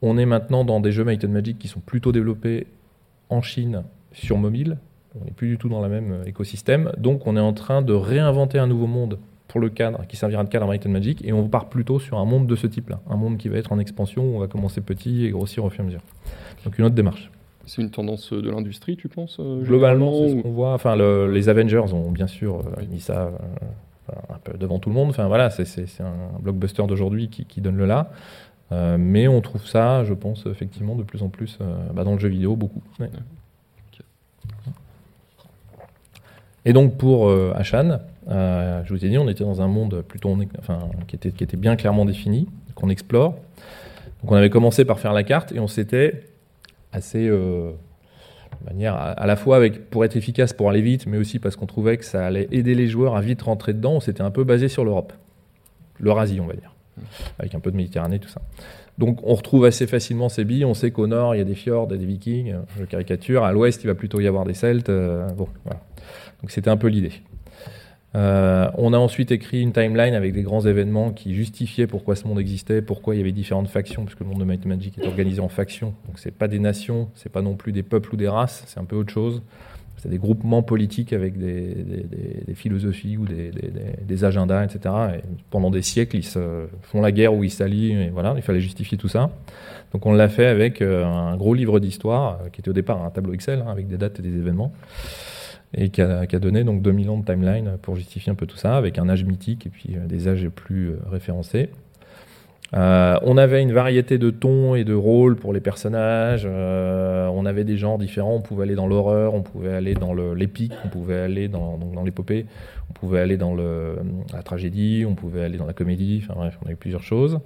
[0.01, 2.67] On est maintenant dans des jeux Might and Magic qui sont plutôt développés
[3.29, 3.83] en Chine
[4.13, 4.77] sur mobile.
[5.19, 6.91] On n'est plus du tout dans le même euh, écosystème.
[6.97, 10.43] Donc on est en train de réinventer un nouveau monde pour le cadre, qui servira
[10.43, 12.67] de cadre à Might and Magic, et on part plutôt sur un monde de ce
[12.67, 12.99] type-là.
[13.09, 15.71] Un monde qui va être en expansion, où on va commencer petit et grossir au
[15.71, 16.01] fur et à mesure.
[16.63, 17.31] Donc une autre démarche.
[17.65, 20.73] C'est une tendance de l'industrie, tu penses euh, Globalement, c'est ce qu'on voit.
[20.73, 23.31] Enfin, le- les Avengers ont bien sûr euh, mis ça
[24.11, 25.09] euh, un peu devant tout le monde.
[25.09, 25.65] Enfin voilà, c'est
[26.01, 28.11] un blockbuster d'aujourd'hui qui, qui donne le là.
[28.71, 32.13] Euh, mais on trouve ça, je pense, effectivement, de plus en plus euh, bah, dans
[32.13, 32.81] le jeu vidéo, beaucoup.
[32.99, 33.09] Ouais.
[36.65, 40.01] Et donc pour euh, Ashan, euh, je vous ai dit, on était dans un monde
[40.07, 43.31] plutôt, en- enfin, qui était, qui était bien clairement défini, qu'on explore.
[44.21, 46.25] Donc on avait commencé par faire la carte et on s'était
[46.91, 47.73] assez de
[48.65, 51.55] manière à, à la fois avec pour être efficace, pour aller vite, mais aussi parce
[51.55, 53.93] qu'on trouvait que ça allait aider les joueurs à vite rentrer dedans.
[53.93, 55.13] On s'était un peu basé sur l'Europe,
[55.99, 56.73] l'Eurasie, on va dire,
[57.39, 58.41] avec un peu de Méditerranée, tout ça.
[58.97, 60.65] Donc on retrouve assez facilement ces billes.
[60.65, 63.43] On sait qu'au nord il y a des fjords et des Vikings, je caricature.
[63.43, 64.89] À l'ouest il va plutôt y avoir des Celtes.
[64.89, 65.81] euh, voilà.
[66.41, 67.13] Donc c'était un peu l'idée.
[68.15, 72.27] Euh, on a ensuite écrit une timeline avec des grands événements qui justifiaient pourquoi ce
[72.27, 75.05] monde existait, pourquoi il y avait différentes factions, puisque le monde de Might Magic est
[75.05, 75.93] organisé en factions.
[76.07, 78.79] Donc c'est pas des nations, c'est pas non plus des peuples ou des races, c'est
[78.79, 79.43] un peu autre chose.
[80.01, 81.75] C'est des groupements politiques avec des,
[82.55, 84.95] philosophies ou des, agendas, etc.
[85.15, 88.41] Et pendant des siècles, ils se font la guerre ou ils s'allient, et voilà, il
[88.41, 89.29] fallait justifier tout ça.
[89.93, 93.03] Donc on l'a fait avec euh, un gros livre d'histoire, euh, qui était au départ
[93.03, 94.71] un tableau Excel, hein, avec des dates et des événements
[95.75, 98.47] et qui a, qui a donné donc 2000 ans de timeline pour justifier un peu
[98.47, 101.69] tout ça, avec un âge mythique et puis euh, des âges plus référencés.
[102.75, 106.43] Euh, on avait une variété de tons et de rôles pour les personnages.
[106.45, 108.35] euh, on avait des genres différents.
[108.35, 112.45] On pouvait aller dans l'horreur, on pouvait aller dans l'épique, on pouvait aller dans, l'épopée,
[112.89, 116.21] on pouvait aller dans la tragédie, on pouvait aller dans la comédie.
[116.23, 117.39] Enfin bref, on avait plusieurs choses.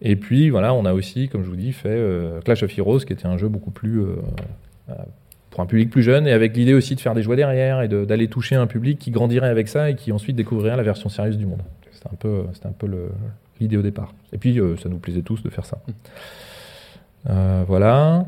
[0.00, 3.00] Et puis voilà, on a aussi, comme je vous dis, fait euh, Clash of Heroes,
[3.00, 4.02] qui était un jeu beaucoup plus
[5.50, 7.88] pour un public plus jeune et avec l'idée aussi de faire des jouets derrière et
[7.88, 11.36] d'aller toucher un public qui grandirait avec ça et qui ensuite découvrirait la version sérieuse
[11.36, 11.62] du monde.
[11.90, 13.10] C'était un peu, un peu le-
[13.60, 14.12] l'idée au départ.
[14.32, 15.78] Et puis euh, ça nous plaisait tous de faire ça.
[17.28, 18.26] Euh, voilà.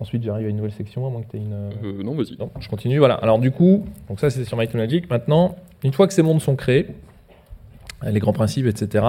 [0.00, 1.52] Ensuite, j'arrive à une nouvelle section, à moins que tu aies une.
[1.52, 2.36] Euh, non, vas-y.
[2.60, 2.98] Je continue.
[2.98, 3.14] Voilà.
[3.14, 5.08] Alors du coup, donc ça c'est sur Magic.
[5.08, 6.88] Maintenant, une fois que ces mondes sont créés,
[8.10, 9.04] les grands principes, etc.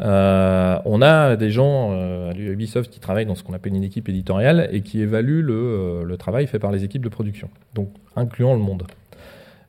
[0.00, 3.84] euh, on a des gens euh, à Ubisoft qui travaillent dans ce qu'on appelle une
[3.84, 7.48] équipe éditoriale et qui évaluent le, euh, le travail fait par les équipes de production,
[7.74, 8.84] donc incluant le monde.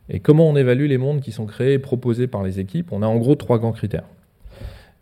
[0.09, 2.91] Et comment on évalue les mondes qui sont créés et proposés par les équipes?
[2.91, 4.05] On a en gros trois grands critères.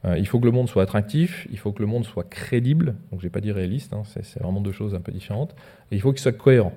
[0.06, 2.96] Euh, il faut que le monde soit attractif, il faut que le monde soit crédible,
[3.12, 5.56] donc j'ai pas dit réaliste, hein, c'est vraiment deux choses un peu différentes,
[5.92, 6.74] et il faut qu'il soit cohérent.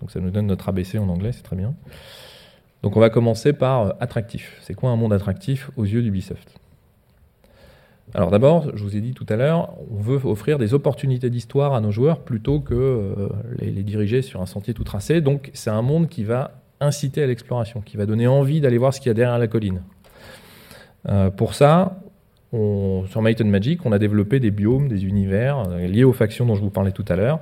[0.00, 1.74] Donc ça nous donne notre ABC en anglais, c'est très bien.
[2.82, 4.58] Donc on va commencer par euh, attractif.
[4.62, 6.58] C'est quoi un monde attractif aux yeux d'Ubisoft?
[8.14, 11.74] Alors d'abord, je vous ai dit tout à l'heure, on veut offrir des opportunités d'histoire
[11.74, 13.28] à nos joueurs plutôt que euh,
[13.60, 15.20] les, diriger sur un sentier tout tracé.
[15.20, 18.92] Donc c'est un monde qui va inciter à l'exploration, qui va donner envie d'aller voir
[18.92, 19.82] ce qu'il y a derrière la colline.
[21.36, 22.00] Pour ça,
[22.52, 26.12] on- sur Might and Magic, on a développé des biomes, des univers euh, liés aux
[26.12, 27.40] factions dont je vous parlais tout à l'heure.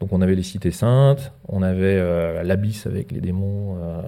[0.00, 4.02] Donc on avait les cités saintes, on avait euh, l'abysse avec les démons, euh,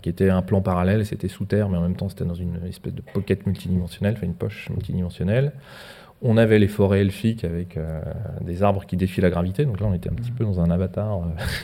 [0.00, 2.60] qui était un plan parallèle, c'était sous terre, mais en même temps c'était dans une
[2.68, 5.52] espèce de pocket multidimensionnelle, enfin une poche multidimensionnelle.
[6.20, 8.00] On avait les forêts elfiques avec euh,
[8.40, 10.68] des arbres qui défient la gravité, donc là on était un petit peu dans un
[10.70, 11.22] avatar.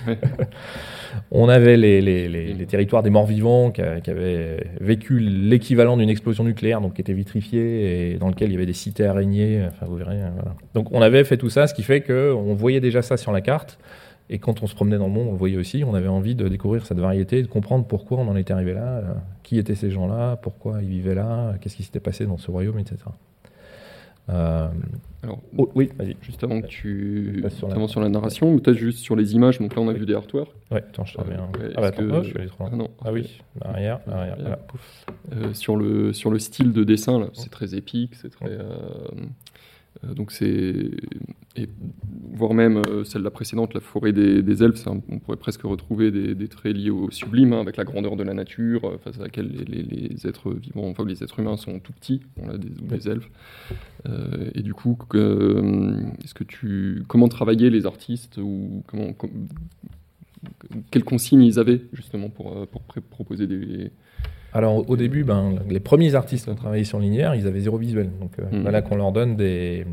[0.09, 0.15] euh.
[1.33, 6.09] on avait les, les- les- les territoires des morts vivants qui, avaient vécu l'équivalent d'une
[6.09, 9.65] explosion nucléaire, donc qui était vitrifié et dans lequel il y avait des cités araignées.
[9.67, 10.23] Enfin, vous verrez.
[10.23, 10.55] euh, voilà.
[10.75, 13.41] Donc on avait fait tout ça, ce qui fait qu'on voyait déjà ça sur la
[13.41, 13.79] carte.
[14.31, 15.85] Et quand on se promenait dans le monde, on le voyait aussi.
[15.85, 18.87] On avait envie de découvrir cette variété, de comprendre pourquoi on en était arrivé là,
[18.99, 19.03] euh,
[19.43, 22.79] qui étaient ces gens-là, pourquoi ils vivaient là, qu'est-ce qui s'était passé dans ce royaume,
[22.79, 22.97] etc.
[24.31, 24.69] Euh,
[25.23, 26.17] Alors, oh, oui, vas-y.
[26.23, 29.59] juste avant que tu sur la- sur la narration, ou peut-être juste sur les images,
[29.59, 30.51] donc là on a vu des artworks.
[30.71, 32.47] Ouais, attends, je te remets un- Ouais, Ah bah attends, que- oh, je suis allé
[32.49, 32.71] trop loin.
[32.73, 34.43] Ah non, Ah oui, arrière, arrière, Bien.
[34.45, 35.07] voilà, pouf.
[35.33, 38.47] Euh, sur, le, sur le style de dessin, là, c'est très épique, c'est très.
[38.49, 39.09] euh, euh,
[40.03, 40.91] donc c'est.
[42.37, 45.63] Voire même euh, celle de la précédente, la forêt des, des elfes, on pourrait presque
[45.63, 48.99] retrouver des, des traits liés au sublime, hein, avec la grandeur de la nature, euh,
[48.99, 52.23] face à laquelle les, les- les êtres vivants, enfin les êtres humains sont tout petits,
[52.43, 53.31] on a des, elfes.
[54.09, 57.05] Euh, et du coup, que- euh, est-ce que tu.
[57.07, 59.13] Comment travailler les artistes ou comment.
[59.13, 59.31] com-
[60.91, 63.93] quelles consignes ils avaient justement pour, euh, pour proposer des.
[64.55, 67.77] Alors au début, ben, les premiers artistes qui ont travaillé sur Linéaire, ils avaient zéro
[67.77, 68.09] visuel.
[68.21, 68.63] Donc euh, Mhm.
[68.63, 69.85] voilà qu'on leur donne des,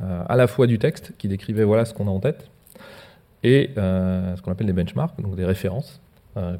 [0.00, 2.48] euh, à la fois du texte qui décrivait voilà ce qu'on a en tête
[3.42, 6.00] et euh, ce qu'on appelle des benchmarks, donc des références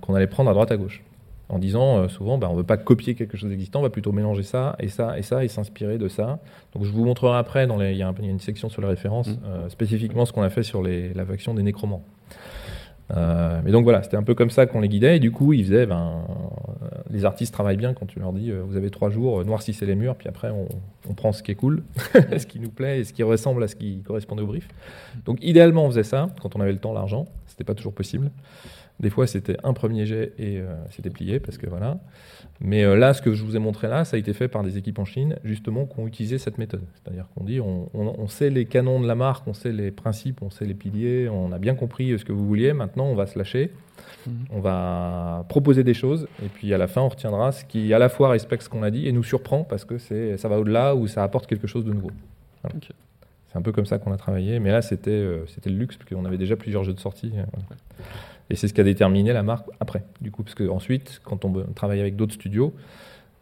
[0.03, 1.03] qu'on allait prendre à droite à gauche.
[1.49, 4.13] En disant souvent, ben, on ne veut pas copier quelque chose d'existant, on va plutôt
[4.13, 6.39] mélanger ça et ça et ça et s'inspirer de ça.
[6.75, 9.69] Donc je vous montrerai après, il y, a y une section sur les références, Mhm.
[9.69, 12.03] spécifiquement ce qu'on a fait sur les, la faction des nécromants.
[13.11, 15.17] Euh, mais donc voilà, c'était un peu comme ça qu'on les guidait.
[15.17, 16.25] Et du coup, ils faisaient, ben,
[17.15, 19.87] les artistes travaillent bien quand tu leur dis, euh, vous avez trois jours, euh, noircissez
[19.87, 20.69] les murs, puis après on,
[21.09, 21.83] on prend ce qui est cool,
[22.15, 24.69] ce qui nous plaît et ce qui ressemble à ce qui correspondait au brief.
[25.25, 27.27] Donc idéalement, on faisait ça quand on avait le temps, l'argent.
[27.47, 28.31] C'était pas toujours possible.
[29.01, 31.99] Des fois, c'était un premier jet et euh, c'était plié parce que voilà.
[32.61, 34.63] Mais euh, là, ce que je vous ai montré là, ça a été fait par
[34.63, 36.83] des équipes en Chine, justement, qui ont utilisé cette méthode.
[36.95, 39.91] C'est-à-dire qu'on dit, on, on- on sait les canons de la marque, on sait les
[39.91, 42.73] principes, on sait les piliers, on a bien compris ce que vous vouliez.
[42.73, 43.73] Maintenant, on va se lâcher,
[44.27, 44.33] Mhm.
[44.51, 47.99] on va proposer des choses, et puis à la fin, on retiendra ce qui, à
[47.99, 50.95] la fois, respecte ce qu'on a dit et nous surprend parce que ça va au-delà
[50.95, 52.11] ou ça apporte quelque chose de nouveau.
[52.63, 52.77] Voilà.
[53.51, 55.97] C'est un peu comme ça qu'on a travaillé, mais là, c'était, euh, c'était le luxe
[55.97, 57.33] parce qu'on avait déjà plusieurs jeux de sortie.
[57.37, 57.67] euh, voilà.
[58.51, 61.45] Et c'est ce qui a déterminé la marque après, du coup, parce que ensuite, quand
[61.45, 62.75] on travaillait avec d'autres studios,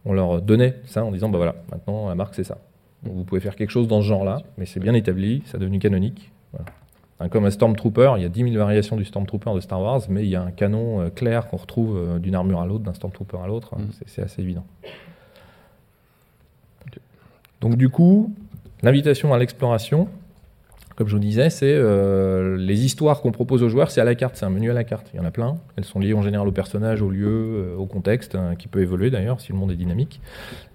[0.05, 2.59] on leur donnait ça en disant, bah voilà, maintenant la marque c'est ça.
[3.03, 5.61] Donc, vous pouvez faire quelque chose dans ce genre-là, mais c'est bien établi, ça est
[5.61, 6.31] devenu canonique.
[6.53, 6.67] Voilà.
[7.31, 10.23] Comme un Stormtrooper, il y a 10 000 variations du Stormtrooper de Star Wars, mais
[10.25, 12.95] il y a un canon euh, clair qu'on retrouve euh, d'une armure à l'autre, d'un
[12.95, 13.75] Stormtrooper à l'autre.
[13.93, 14.65] c'est- c'est assez évident.
[17.61, 18.35] Donc du coup,
[18.83, 20.09] l'invitation à l'exploration,
[20.97, 24.15] comme je vous disais, c'est euh, les histoires qu'on propose aux joueurs, c'est à la
[24.15, 25.11] carte, c'est un menu à la carte.
[25.15, 25.57] Il y en a plein.
[25.77, 28.81] Elles sont liées en général au personnage, au lieu, euh, au contexte, hein, qui peut
[28.81, 30.21] évoluer d'ailleurs si le monde est dynamique.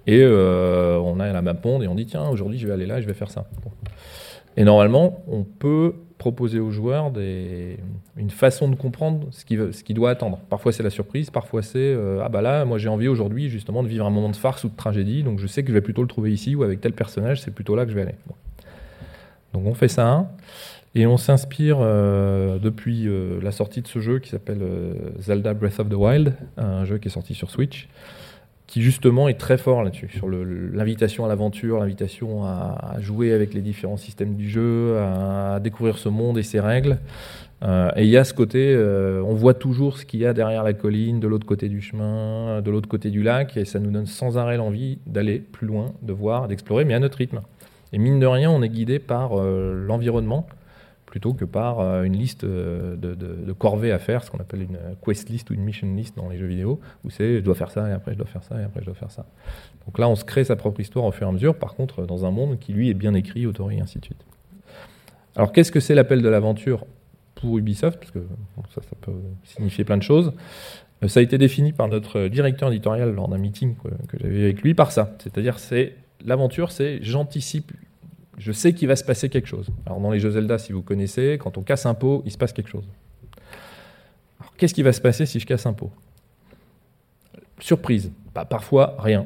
[0.08, 2.86] Et euh, on a la map monde et on dit tiens, aujourd'hui je vais aller
[2.86, 3.46] là, je vais faire ça.
[4.56, 7.12] Et normalement, on peut proposer aux joueurs
[8.16, 10.40] une façon de comprendre ce qu'il doit attendre.
[10.50, 13.88] Parfois c'est la surprise, parfois c'est ah bah là, moi j'ai envie aujourd'hui justement de
[13.88, 16.02] vivre un moment de farce ou de tragédie, donc je sais que je vais plutôt
[16.02, 18.16] le trouver ici ou avec tel personnage, c'est plutôt là que je vais aller.
[19.58, 20.30] Donc on fait ça.
[20.94, 25.54] Et on s'inspire euh, depuis euh, la sortie de ce jeu qui s'appelle euh, Zelda
[25.54, 27.90] Breath of the Wild, un jeu qui est sorti sur Switch,
[28.68, 33.62] qui justement est très fort là-dessus, sur l'invitation à l'aventure, l'invitation à, jouer avec les
[33.62, 37.00] différents systèmes du jeu, à, découvrir ce monde et ses règles.
[37.64, 38.76] Et il y a ce côté,
[39.26, 42.62] on voit toujours ce qu'il y a derrière la colline, de l'autre côté du chemin,
[42.62, 45.94] de l'autre côté du lac, et ça nous donne sans arrêt l'envie d'aller plus loin,
[46.02, 47.40] de voir, d'explorer, mais à notre rythme.
[47.94, 50.48] Et mine de rien, on est guidé par euh, l'environnement
[51.06, 54.78] plutôt que par euh, une liste euh, de, corvées à faire, ce qu'on appelle une
[55.04, 57.72] quest list ou une mission list dans les jeux vidéo, où c'est je dois faire
[57.72, 59.26] ça, et après je dois faire ça, et après je dois faire ça.
[59.86, 62.06] Donc là, on se crée sa propre histoire au fur et à mesure, par contre,
[62.06, 64.24] dans un monde qui lui est bien écrit, autoré, et ainsi de suite.
[65.38, 66.86] Alors qu'est-ce que c'est l'appel de l'aventure
[67.36, 68.00] pour Ubisoft?
[68.00, 68.20] Parce que
[68.76, 69.14] ça, ça peut
[69.46, 70.34] signifier plein de choses.
[71.08, 74.62] Ça a été défini par notre directeur éditorial lors d'un meeting que, que j'avais avec
[74.62, 75.16] lui par ça.
[75.20, 75.96] C'est-à-dire, c'est
[76.28, 77.72] l'aventure, c'est j'anticipe,
[78.38, 79.70] je sais qu'il va se passer quelque chose.
[79.86, 82.38] Alors dans les jeux Zelda, si vous connaissez, quand on casse un pot, il se
[82.38, 82.88] passe quelque chose.
[84.40, 85.92] Alors qu'est-ce qui va se passer si je casse un pot?
[87.60, 88.12] Surprise.
[88.36, 89.26] Bah, parfois, rien.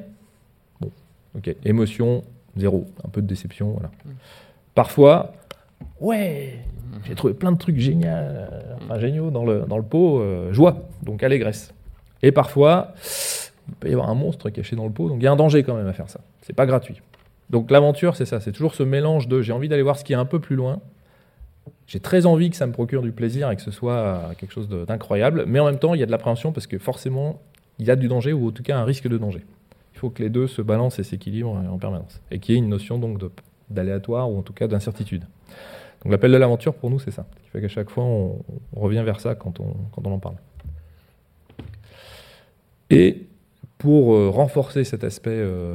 [0.79, 0.89] Bon,
[1.35, 1.53] ok.
[1.65, 2.23] Émotion,
[2.55, 2.85] zéro.
[3.03, 3.91] Un peu de déception, voilà.
[4.73, 5.33] Parfois,
[5.99, 6.59] ouais,
[7.03, 8.07] j'ai trouvé plein de trucs géniaux,
[8.83, 11.73] enfin, géniaux dans le, dans le pot, euh, joie, donc allégresse.
[12.23, 12.93] Et parfois,
[13.69, 15.35] il peut y avoir un monstre caché dans le pot, donc il y a un
[15.35, 16.21] danger quand même à faire ça.
[16.41, 17.01] C'est pas gratuit.
[17.49, 20.13] Donc l'aventure, c'est ça, c'est toujours ce mélange de j'ai envie d'aller voir ce qui
[20.13, 20.79] est un peu plus loin,
[21.87, 24.53] j'ai très envie que ça me procure du plaisir et que ce soit euh, quelque
[24.53, 27.41] chose d'incroyable, mais en même temps, il y a de l'appréhension parce que forcément,
[27.79, 29.45] il y a du danger ou en tout cas un risque de danger.
[29.93, 32.21] Il faut que les deux se balancent et s'équilibrent euh, en permanence.
[32.31, 33.19] Et qu'il y ait une notion donc
[33.69, 35.25] d'aléatoire ou en tout cas d'incertitude.
[36.03, 37.25] Donc l'appel de l'aventure pour nous, c'est ça.
[37.35, 38.39] Ce qui fait qu'à chaque fois, on,
[38.73, 40.35] on revient vers ça quand on, quand on en parle.
[42.89, 43.27] Et
[43.81, 45.73] pour euh, renforcer cet aspect euh,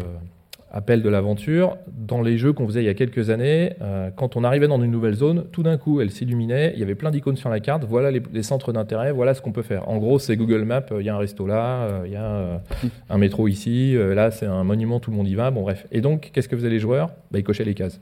[0.71, 4.37] appel de l'aventure, dans les jeux qu'on faisait il y a quelques années, euh, quand
[4.37, 7.11] on arrivait dans une nouvelle zone, tout d'un coup, elle s'illuminait, il y avait plein
[7.11, 9.89] d'icônes sur la carte, voilà les, centres d'intérêt, voilà ce qu'on peut faire.
[9.89, 12.63] En gros, c'est Google Maps, il y a un resto là, il y a
[13.11, 15.89] un métro ici, là c'est un monument, tout le monde y va, bon bref.
[15.91, 17.09] Et donc, qu'est-ce que faisaient les joueurs?
[17.33, 18.01] Bah, Ils cochaient les cases.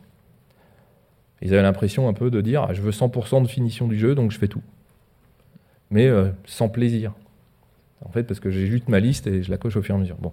[1.41, 4.15] Ils avaient l'impression un peu de dire, ah, je veux 100% de finition du jeu,
[4.15, 4.63] donc je fais tout.
[5.91, 6.11] Mais
[6.45, 7.15] sans plaisir.
[8.05, 9.99] En fait, parce que j'ai juste ma liste et je la coche au fur et
[9.99, 10.17] à mesure.
[10.21, 10.33] Bon,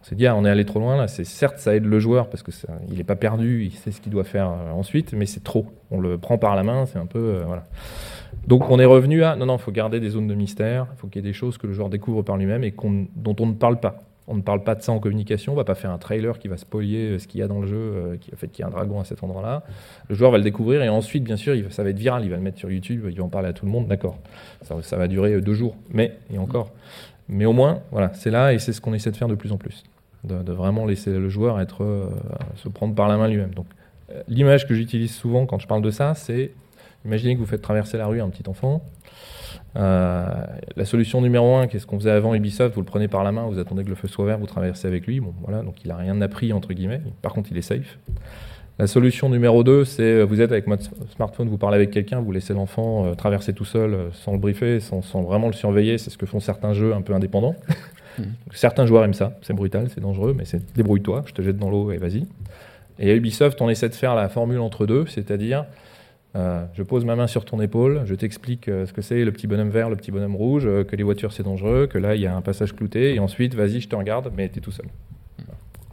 [0.00, 1.08] on s'est dit, ah, on est allé trop loin là.
[1.08, 2.50] C'est certes, ça aide le joueur parce que
[2.90, 5.66] il n'est pas perdu, il sait ce qu'il doit faire euh, ensuite, mais c'est trop.
[5.90, 7.64] On le prend par la main, c'est un peu euh, voilà.
[8.46, 11.24] Donc on est revenu à non non, faut garder des zones de mystère, faut qu'il
[11.24, 12.74] y ait des choses que le joueur découvre par lui-même et
[13.16, 13.98] dont on ne parle pas.
[14.26, 16.48] On ne parle pas de ça en communication, on va pas faire un trailer qui
[16.48, 18.62] va spoiler euh, ce qu'il y a dans le jeu, euh, qui a fait qu'il
[18.62, 19.62] y a un dragon à cet endroit-là.
[20.08, 22.36] Le joueur va le découvrir et ensuite, bien sûr, ça va être viral, il va
[22.36, 24.18] le mettre sur YouTube, il va en parler à tout le monde, d'accord.
[24.62, 26.70] Ça, va durer euh, deux jours, mais et encore.
[27.28, 29.52] Mais au moins, voilà, c'est là et c'est ce qu'on essaie de faire de plus
[29.52, 29.84] en plus.
[30.24, 32.10] De, vraiment laisser le joueur être,
[32.56, 33.52] se prendre par la main lui-même.
[33.52, 33.66] Donc,
[34.26, 36.52] l'image que j'utilise souvent quand je parle de ça, c'est
[37.04, 38.82] imaginez que vous faites traverser la rue un petit enfant.
[39.76, 40.26] Euh,
[40.76, 42.74] la solution numéro un, qu'est-ce qu'on faisait avant Ubisoft?
[42.74, 44.86] Vous le prenez par la main, vous attendez que le feu soit vert, vous traversez
[44.86, 45.20] avec lui.
[45.20, 47.02] Bon, voilà, donc il a rien appris entre guillemets.
[47.22, 47.98] Par contre, il est safe.
[48.78, 50.82] La solution numéro 2, c'est euh, vous êtes avec votre
[51.14, 54.38] smartphone, vous parlez avec quelqu'un, vous laissez l'enfant euh, traverser tout seul euh, sans le
[54.38, 55.96] briefer, sans, sans vraiment le surveiller.
[55.96, 57.54] C'est ce que font certains jeux un peu indépendants.
[58.52, 61.70] certains joueurs aiment ça, c'est brutal, c'est dangereux, mais c'est débrouille-toi, je te jette dans
[61.70, 62.26] l'eau et vas-y.
[62.98, 65.66] Et à Ubisoft, on essaie de faire la formule entre deux, c'est-à-dire
[66.36, 69.30] euh, je pose ma main sur ton épaule, je t'explique euh, ce que c'est le
[69.30, 72.16] petit bonhomme vert, le petit bonhomme rouge, euh, que les voitures c'est dangereux, que là
[72.16, 74.72] il y a un passage clouté, et ensuite vas-y, je te regarde, mais t'es tout
[74.72, 74.86] seul.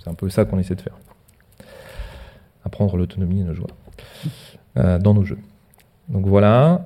[0.04, 0.98] C'est un peu ça qu'on essaie de faire.
[2.66, 3.76] Apprendre l'autonomie de nos joueurs
[4.76, 5.38] dans nos jeux.
[6.10, 6.86] Donc voilà.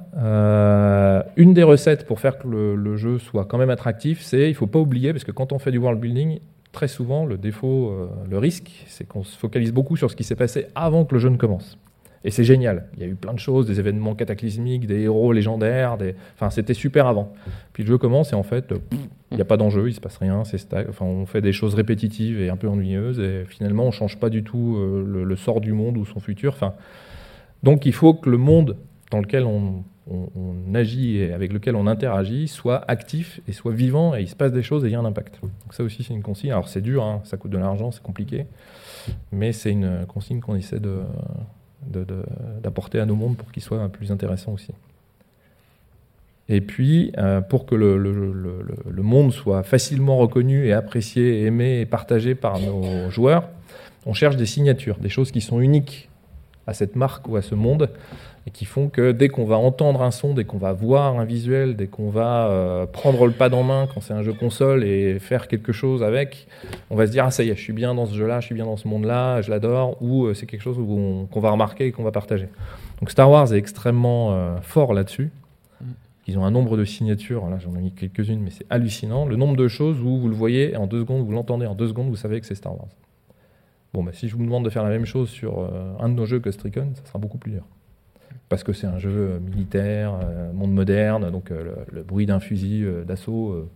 [1.37, 4.53] Une des recettes pour faire que le, le jeu soit quand même attractif, c'est il
[4.55, 6.39] faut pas oublier, parce que quand on fait du world building,
[6.73, 10.35] très souvent le défaut, le risque, c'est qu'on se focalise beaucoup sur ce qui s'est
[10.35, 11.77] passé avant que le jeu ne commence.
[12.25, 12.87] Et c'est génial.
[12.97, 15.95] Il y a eu plein de choses, des événements cataclysmiques, des héros légendaires.
[16.33, 17.31] Enfin, c'était super avant.
[17.71, 18.79] Puis le jeu commence et en fait, euh,
[19.31, 20.41] il n'y a pas d'enjeu, il se passe rien.
[21.01, 23.19] On fait des choses répétitives et un peu ennuyeuses.
[23.19, 26.53] Et finalement, on change pas du tout euh, le, sort du monde ou son futur.
[26.53, 26.73] Enfin,
[27.61, 28.75] donc, il faut que le monde
[29.11, 29.83] dans lequel on,
[30.73, 34.51] agit et avec lequel on interagit soit actif et soit vivant et il se passe
[34.51, 35.39] des choses et il y a un impact.
[35.41, 36.51] Donc ça aussi, c'est une consigne.
[36.51, 38.45] Alors c'est dur, hein, ça coûte de l'argent, c'est compliqué,
[39.31, 41.01] mais c'est une consigne qu'on essaie de-
[42.61, 44.71] d'apporter à nos mondes pour qu'ils soient plus intéressants aussi.
[46.47, 52.35] Et puis, euh, pour que le, monde soit facilement reconnu et apprécié, aimé et partagé
[52.35, 53.49] par nos joueurs,
[54.05, 56.09] on cherche des signatures, des choses qui sont uniques
[56.67, 57.89] à cette marque ou à ce monde
[58.47, 61.25] et qui font que dès qu'on va entendre un son, dès qu'on va voir un
[61.25, 64.83] visuel, dès qu'on va euh, prendre le pad en main quand c'est un jeu console
[64.83, 66.47] et faire quelque chose avec,
[66.91, 68.45] on va se dire ah ça y est, je suis bien dans ce jeu-là, je
[68.45, 71.87] suis bien dans ce monde-là, je l'adore, ou euh, c'est quelque chose qu'on va remarquer
[71.87, 72.47] et qu'on va partager.
[72.99, 75.31] Donc Star Wars est extrêmement euh, fort là-dessus.
[76.27, 79.25] Ils ont un nombre de signatures, là j'en ai mis quelques-unes, mais c'est hallucinant.
[79.25, 81.87] Le nombre de choses où vous le voyez en deux secondes, vous l'entendez en deux
[81.87, 82.89] secondes, vous savez que c'est Star Wars.
[83.95, 86.15] Bon, bah, si je vous demande de faire la même chose sur euh, un de
[86.15, 87.63] nos jeux Ghost Recon, ça sera beaucoup plus dur.
[88.49, 92.85] Parce que c'est un jeu euh, militaire, euh, monde moderne, donc le, bruit d'un fusil
[93.07, 93.69] d'assaut,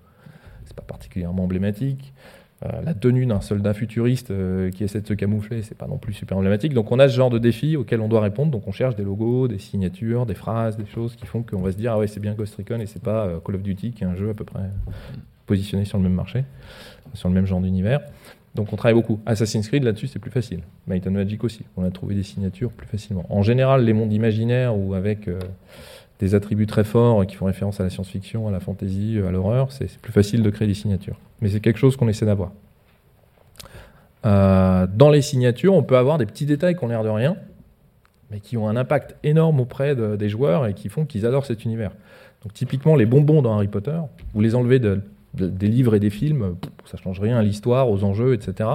[0.65, 2.13] c'est pas particulièrement emblématique.
[2.83, 4.33] La tenue d'un soldat futuriste
[4.71, 6.73] qui essaie de se camoufler, c'est pas non plus super emblématique.
[6.73, 8.51] Donc on a ce genre de défis auxquels on doit répondre.
[8.51, 11.71] Donc on cherche des logos, des signatures, des phrases, des choses qui font qu'on va
[11.71, 14.03] se dire ah ouais c'est bien Ghost Recon et c'est pas Call of Duty qui
[14.03, 14.69] est un jeu à peu près
[15.45, 16.43] positionné sur le même marché,
[17.13, 18.01] sur le même genre d'univers.
[18.55, 19.19] Donc on travaille beaucoup.
[19.25, 20.61] Assassin's Creed là-dessus c'est plus facile.
[20.87, 21.61] Might Magic aussi.
[21.77, 23.25] On a trouvé des signatures plus facilement.
[23.29, 25.39] En général les mondes imaginaires ou avec euh,
[26.19, 29.71] des attributs très forts qui font référence à la science-fiction, à la fantasy, à l'horreur,
[29.71, 31.17] c'est plus facile de créer des signatures.
[31.41, 32.51] Mais c'est quelque chose qu'on essaie d'avoir.
[34.25, 37.37] Euh, dans les signatures, on peut avoir des petits détails qui ont l'air de rien,
[38.31, 41.45] mais qui ont un impact énorme auprès de- des joueurs et qui font qu'ils adorent
[41.45, 41.91] cet univers.
[42.43, 43.97] Donc typiquement les bonbons dans Harry Potter,
[44.33, 45.01] vous les enlevez de-
[45.33, 46.55] des livres et des films,
[46.85, 48.69] ça change rien à l'histoire, aux enjeux, etc.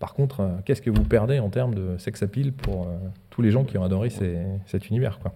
[0.00, 2.96] Par contre, euh, qu'est-ce que vous perdez en termes de sex appeal pour euh,
[3.30, 5.32] tous les gens qui ont adoré ces- cet univers quoi.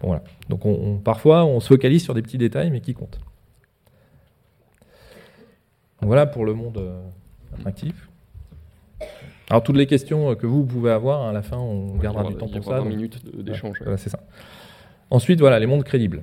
[0.00, 0.22] Bon, voilà.
[0.48, 3.18] Donc on- on- parfois on se focalise sur des petits détails mais qui comptent.
[6.02, 7.00] Voilà pour le monde euh,
[7.58, 8.08] attractif.
[9.50, 12.36] Alors toutes les questions que vous pouvez avoir, hein, à la fin on gardera du
[12.36, 12.70] temps pour ça.
[12.70, 13.78] 20 donc- minutes d'échange.
[13.82, 14.20] voilà, c'est ça.
[15.10, 16.22] Ensuite, voilà, les mondes crédibles.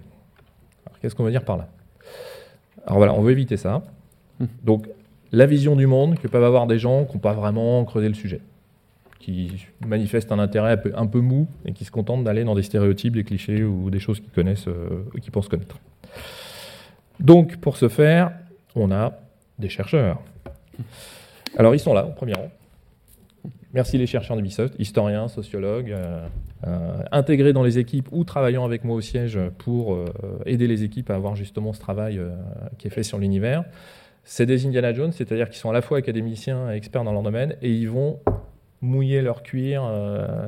[0.85, 1.67] Alors, qu'est-ce qu'on veut dire par là?
[2.87, 3.83] Alors voilà, on veut éviter ça.
[4.39, 4.45] Hmm.
[4.63, 4.87] Donc,
[5.31, 8.13] la vision du monde que peuvent avoir des gens qui n'ont pas vraiment creusé le
[8.13, 8.39] sujet,
[9.19, 12.55] qui manifestent un intérêt un peu, un peu mou et qui se contentent d'aller dans
[12.55, 15.77] des stéréotypes, des clichés ou des choses qu'ils connaissent, euh, qu'ils pensent connaître.
[17.19, 18.31] Donc, pour ce faire,
[18.73, 19.13] on a
[19.59, 20.21] des chercheurs.
[21.57, 22.49] Alors, ils sont là, au premier rang.
[23.73, 26.25] Merci les chercheurs d'Ubisoft, historiens, sociologues, euh,
[26.65, 30.05] euh, intégrés dans les équipes ou travaillant avec moi au siège pour euh,
[30.45, 32.21] aider les équipes à avoir justement ce travail
[32.77, 33.65] qui est fait sur l'univers.
[34.23, 37.23] C'est des Indiana Jones, c'est-à-dire qu'ils sont à la fois académiciens et experts dans leur
[37.23, 38.19] domaine et ils vont
[38.81, 39.83] mouiller leur cuir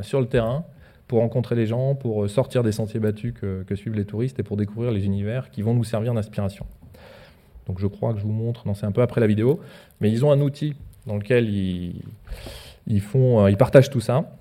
[0.02, 0.66] sur le terrain
[1.08, 4.44] pour rencontrer les gens, pour sortir des sentiers battus que, que suivent les touristes et
[4.44, 6.66] pour découvrir les univers qui vont nous servir d'inspiration.
[7.68, 9.60] Donc je crois que je vous montre, non c'est un peu après la vidéo,
[10.02, 12.02] mais ils ont un outil dans lequel ils,
[12.90, 14.36] ils, font, euh, ils partagent tout ça.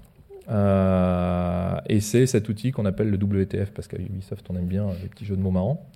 [0.51, 4.85] Euh, et c'est cet outil qu'on appelle le WTF, parce qu'à Ubisoft, on aime bien
[4.85, 5.87] euh, les petits jeux de mots marrants.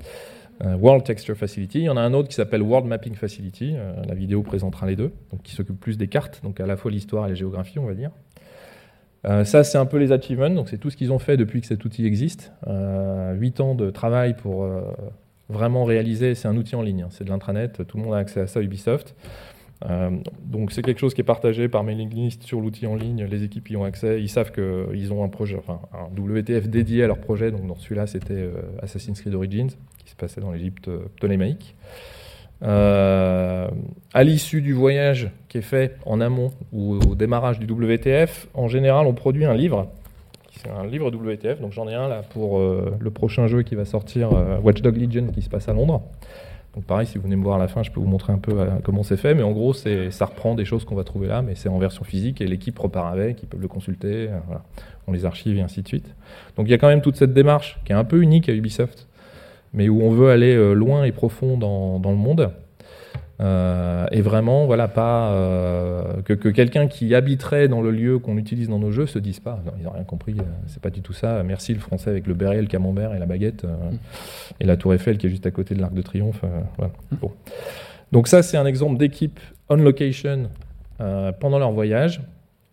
[0.64, 1.80] World Texture Facility.
[1.80, 3.74] Il y en a un autre qui s'appelle World Mapping Facility.
[4.06, 6.92] la vidéo présentera les deux, donc qui s'occupe plus des cartes, donc à la fois
[6.92, 8.12] l'histoire et la géographie, on va dire.
[9.24, 11.66] Ça, c'est un peu les achievements, donc c'est tout ce qu'ils ont fait depuis que
[11.66, 12.52] cet outil existe.
[12.68, 14.68] Euh, 8 ans de travail pour
[15.48, 17.08] vraiment réalisé, c'est un outil en ligne, hein.
[17.10, 19.16] c'est de l'intranet, tout le monde a accès à ça, Ubisoft.
[19.90, 20.10] Euh,
[20.44, 23.42] donc c'est quelque chose qui est partagé par mailing list sur l'outil en ligne, les
[23.42, 27.06] équipes y ont accès, ils savent qu'ils ont un projet, enfin un WTF dédié à
[27.06, 29.70] leur projet, donc dans celui-là c'était euh, Assassin's Creed Origins,
[30.04, 31.74] qui se passait dans l'Égypte euh, ptolémaïque.
[32.62, 33.68] Euh,
[34.14, 38.68] à l'issue du voyage qui est fait en amont ou au démarrage du WTF, en
[38.68, 39.88] général on produit un livre,
[40.52, 43.84] c'est un livre WTF, donc j'en ai un là pour le prochain jeu qui va
[43.84, 44.30] sortir,
[44.62, 46.02] Watchdog Legion, qui se passe à Londres.
[46.74, 48.38] Donc pareil, si vous venez me voir à la fin, je peux vous montrer un
[48.38, 49.34] peu euh, comment c'est fait.
[49.34, 52.04] Mais en gros, ça reprend des choses qu'on va trouver là, mais c'est en version
[52.04, 54.28] physique et l'équipe repart avec, ils peuvent le consulter.
[54.30, 54.56] Euh.
[55.06, 56.14] On les archive et ainsi de suite.
[56.56, 58.52] Donc il y a quand même toute cette démarche qui est un peu unique à
[58.52, 59.08] Ubisoft,
[59.74, 62.52] mais où on veut aller euh, loin et profond dans, dans le monde.
[63.40, 68.68] Euh, et vraiment, voilà, pas euh, que, quelqu'un qui habiterait dans le lieu qu'on utilise
[68.68, 71.00] dans nos jeux se dise pas, non, ils n'ont rien compris, euh, c'est pas du
[71.00, 71.42] tout ça.
[71.42, 73.96] Merci le français avec le béret, le camembert et la baguette, mm.
[74.60, 76.42] et la tour Eiffel qui est juste à côté de l'Arc de Triomphe.
[76.76, 76.92] Voilà.
[77.10, 77.16] Mm.
[77.16, 77.32] Bon.
[78.12, 80.50] Donc ça, c'est un exemple d'équipe on location
[81.40, 82.20] pendant leur voyage.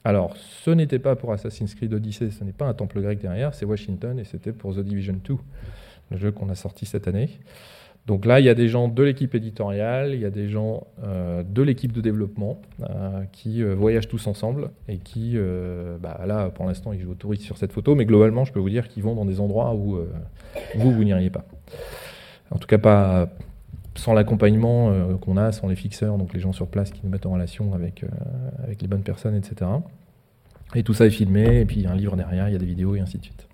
[0.04, 3.54] Alors, ce n'était pas pour Assassin's Creed Odyssey, ce n'est pas un temple grec derrière,
[3.54, 5.36] c'est Washington et c'était pour The Division 2,
[6.12, 7.30] le jeu qu'on a sorti cette année.
[8.06, 10.88] Donc là, il y a des gens de l'équipe éditoriale, il y a des gens
[11.04, 15.38] euh, de l'équipe de développement euh, qui euh, voyagent tous ensemble et qui,
[16.02, 18.60] bah, là, pour l'instant, ils jouent au touristes sur cette photo, mais globalement, je peux
[18.60, 20.00] vous dire qu'ils vont dans des endroits où
[20.76, 21.46] vous, vous n'iriez pas.
[22.50, 23.30] En tout cas, pas
[23.96, 27.26] sans l'accompagnement qu'on a, sans les fixeurs, donc les gens sur place qui nous mettent
[27.26, 28.04] en relation avec
[28.82, 29.70] les bonnes personnes, etc.
[30.74, 32.56] Et tout ça est filmé, et puis il y a un livre derrière, il y
[32.56, 33.49] a des vidéos, et ainsi de suite.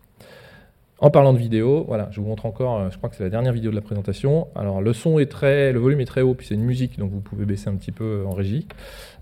[0.99, 3.29] En parlant de vidéo, voilà, je vous montre encore, euh, je crois que c'est la
[3.29, 4.47] dernière vidéo de la présentation.
[4.55, 7.11] Alors le son est très, le volume est très haut, puis c'est une musique, donc
[7.11, 8.65] vous pouvez baisser un petit peu euh, en régie.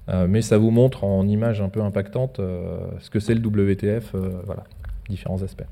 [0.09, 2.39] Euh, mais ça vous montre en image un peu impactante
[2.99, 4.15] ce que c'est le WTF,
[4.45, 4.65] voilà,
[5.09, 5.63] différents aspects.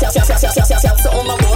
[0.00, 1.47] myself, self, self, self, self, self, so on my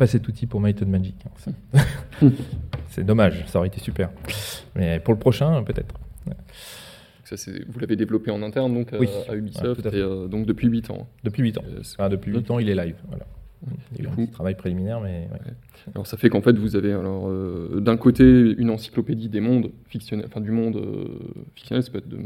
[0.00, 1.14] pas cet outil pour Might Magic.
[1.74, 1.82] Hein.
[2.88, 4.10] c'est dommage, ça aurait été super.
[4.74, 5.94] Mais pour le prochain, peut-être.
[7.24, 7.36] Ça,
[7.68, 11.06] vous l'avez développé en interne donc à, Ubisoft, euh, donc depuis 8 ans.
[11.22, 11.64] Depuis 8 ans.
[12.00, 12.96] Euh, depuis 8 ans, il est live.
[13.08, 13.26] Voilà.
[13.98, 15.28] Il y a un travail préliminaire, mais.
[15.94, 19.70] Alors ça fait qu'en fait vous avez alors euh, d'un côté une encyclopédie des mondes
[19.86, 21.08] fictionnels, enfin du monde euh,
[21.54, 22.18] fictionnel, ça peut être de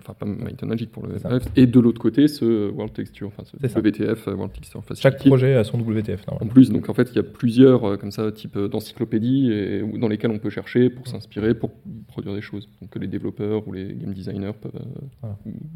[0.00, 0.26] enfin pas
[0.66, 4.34] Magic pour le bref, et de l'autre côté ce World Texture, enfin ce WTF, euh,
[4.34, 6.24] World Texture Chaque projet a son WTF.
[6.28, 10.30] En plus, donc en fait il y a plusieurs comme ça types d'encyclopédies dans lesquelles
[10.30, 11.70] on peut chercher pour s'inspirer, pour
[12.08, 12.68] produire des choses.
[12.80, 14.72] Donc que les développeurs ou les game designers peuvent,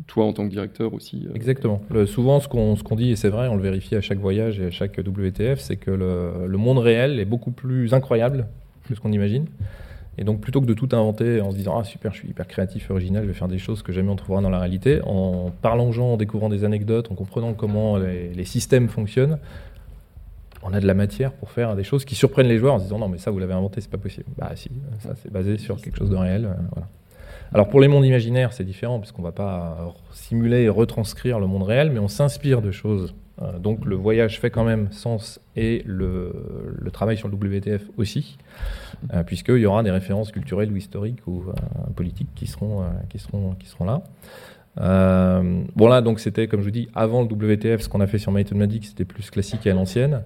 [0.07, 1.27] toi en tant que directeur aussi.
[1.35, 1.83] Exactement.
[2.07, 4.61] souvent ce qu'on ce qu'on dit et c'est vrai, on le vérifie à chaque voyage
[4.61, 8.47] et à chaque WTF, c'est que le, le monde réel est beaucoup plus incroyable
[8.89, 9.47] que ce qu'on imagine.
[10.19, 12.47] Et donc, plutôt que de tout inventer en se disant Ah, super, je suis hyper
[12.47, 15.51] créatif, original, je vais faire des choses que jamais on trouvera dans la réalité, en
[15.63, 19.39] parlant en découvrant des anecdotes, en comprenant comment les, systèmes fonctionnent,
[20.63, 22.85] on a de la matière pour faire des choses qui surprennent les joueurs en se
[22.85, 24.27] disant Non, mais ça, vous l'avez inventé, c'est pas possible.
[24.37, 24.71] Bah, si,
[25.01, 26.45] ça, c'est basé sur quelque chose de réel.
[26.45, 26.89] Euh, voilà.
[27.55, 31.65] Alors, pour les mondes imaginaires, c'est différent, puisqu'on va pas simuler et retranscrire le monde
[31.65, 33.15] réel, mais on s'inspire de choses
[33.59, 36.33] donc le voyage fait quand même sens et le,
[36.93, 38.37] travail sur le WTF aussi,
[39.13, 41.53] euh, puisqu'il y aura des références culturelles ou historiques ou euh,
[41.97, 44.03] politiques qui seront, qui seront, qui seront là.
[45.75, 48.19] bon là, donc c'était, comme je vous dis, avant le WTF, ce qu'on a fait
[48.19, 50.23] sur Might Magic, c'était plus classique et à l'ancienne.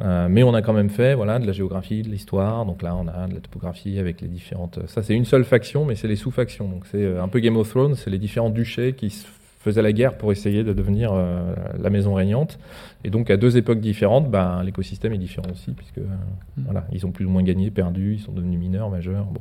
[0.00, 2.66] Euh, mais on a quand même fait voilà, de la géographie, de l'histoire.
[2.66, 4.80] Donc là, on a de la topographie avec les différentes.
[4.88, 6.68] Ça, c'est une seule faction, mais c'est les sous-factions.
[6.68, 9.26] Donc c'est euh, un peu Game of Thrones, c'est les différents duchés qui se
[9.64, 12.58] faisaient la guerre pour essayer de devenir euh, la maison régnante.
[13.02, 16.00] Et donc à deux époques différentes, ben, l'écosystème est différent aussi, puisque
[16.58, 19.24] voilà, ils ont plus ou moins gagné, perdu, ils sont devenus mineurs, majeurs.
[19.24, 19.40] Bon.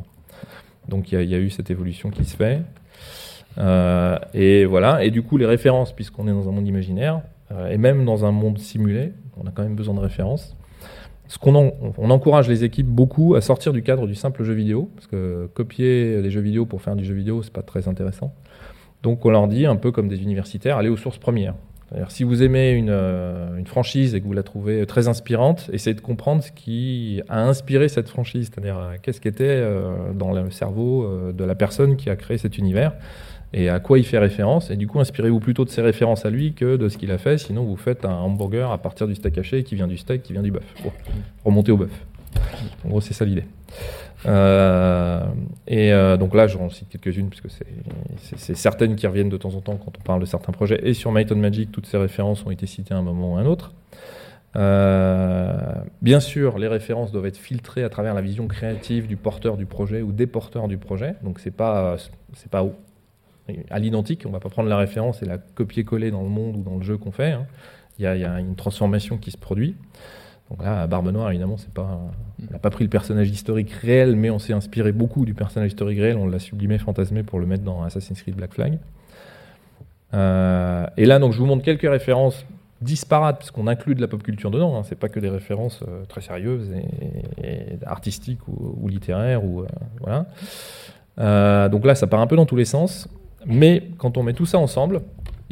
[0.87, 2.61] Donc il y, y, a eu cette évolution qui se fait.
[4.33, 5.03] et voilà.
[5.03, 7.21] Et du coup, les références, puisqu'on est dans un monde imaginaire,
[7.69, 10.55] et même dans un monde simulé, on a quand même besoin de références.
[11.27, 14.89] Ce qu'on on encourage les équipes beaucoup à sortir du cadre du simple jeu vidéo,
[14.95, 18.33] parce que copier des jeux vidéo pour faire du jeu vidéo, c'est pas très intéressant.
[19.03, 21.53] Donc on leur dit, un peu comme des universitaires, allez aux sources premières.
[22.09, 25.93] Si vous aimez une, euh, une, franchise et que vous la trouvez très inspirante, essayez
[25.93, 30.31] de comprendre ce qui a inspiré cette franchise, c'est-à-dire euh, qu'est-ce qui était euh, dans
[30.31, 32.93] le cerveau de la personne qui a créé cet univers
[33.55, 34.71] et à quoi il fait référence.
[34.71, 37.19] Et du coup, inspirez-vous plutôt de ses références à lui que de ce qu'il a
[37.19, 37.37] fait.
[37.37, 40.33] Sinon, vous faites un hamburger à partir du steak haché qui vient du steak, qui
[40.33, 40.63] vient du bœuf.
[41.45, 41.91] Remontez au bœuf.
[42.83, 43.45] En gros, c'est ça l'idée.
[44.25, 45.25] Euh,
[45.67, 47.49] et euh, donc là, j'en cite quelques-unes, puisque
[48.37, 50.79] c'est certaines qui reviennent de temps en temps quand on parle de certains projets.
[50.83, 53.41] Et sur Might Magic, toutes ces références ont été citées à un moment ou à
[53.41, 53.73] un autre.
[54.55, 55.57] Euh,
[56.01, 59.65] bien sûr, les références doivent être filtrées à travers la vision créative du porteur du
[59.65, 61.15] projet ou des porteurs du projet.
[61.23, 61.97] Donc c'est pas
[62.51, 62.65] pas
[63.69, 64.23] à l'identique.
[64.25, 66.77] On ne va pas prendre la référence et la copier-coller dans le monde ou dans
[66.77, 67.31] le jeu qu'on fait.
[67.31, 67.47] Hein.
[67.99, 69.75] Il, y a, une transformation qui se produit.
[70.53, 71.99] Donc là, Barbe Noire, évidemment, c'est pas,
[72.47, 75.69] on n'a pas pris le personnage historique réel, mais on s'est inspiré beaucoup du personnage
[75.69, 76.15] historique réel.
[76.15, 78.77] On l'a sublimé, fantasmé pour le mettre dans Assassin's Creed Black Flag.
[80.13, 82.45] Euh, et là, donc, je vous montre quelques références
[82.81, 84.77] disparates, parce qu'on inclut de la pop culture dedans.
[84.77, 84.83] Hein.
[84.83, 86.69] C'est pas que des références euh, très sérieuses
[87.41, 89.43] et, artistiques ou, littéraires.
[89.43, 89.67] Ou, euh,
[91.17, 91.69] voilà.
[91.69, 93.09] donc là, ça part un peu dans tous les sens.
[93.47, 95.01] Mais quand on met tout ça ensemble,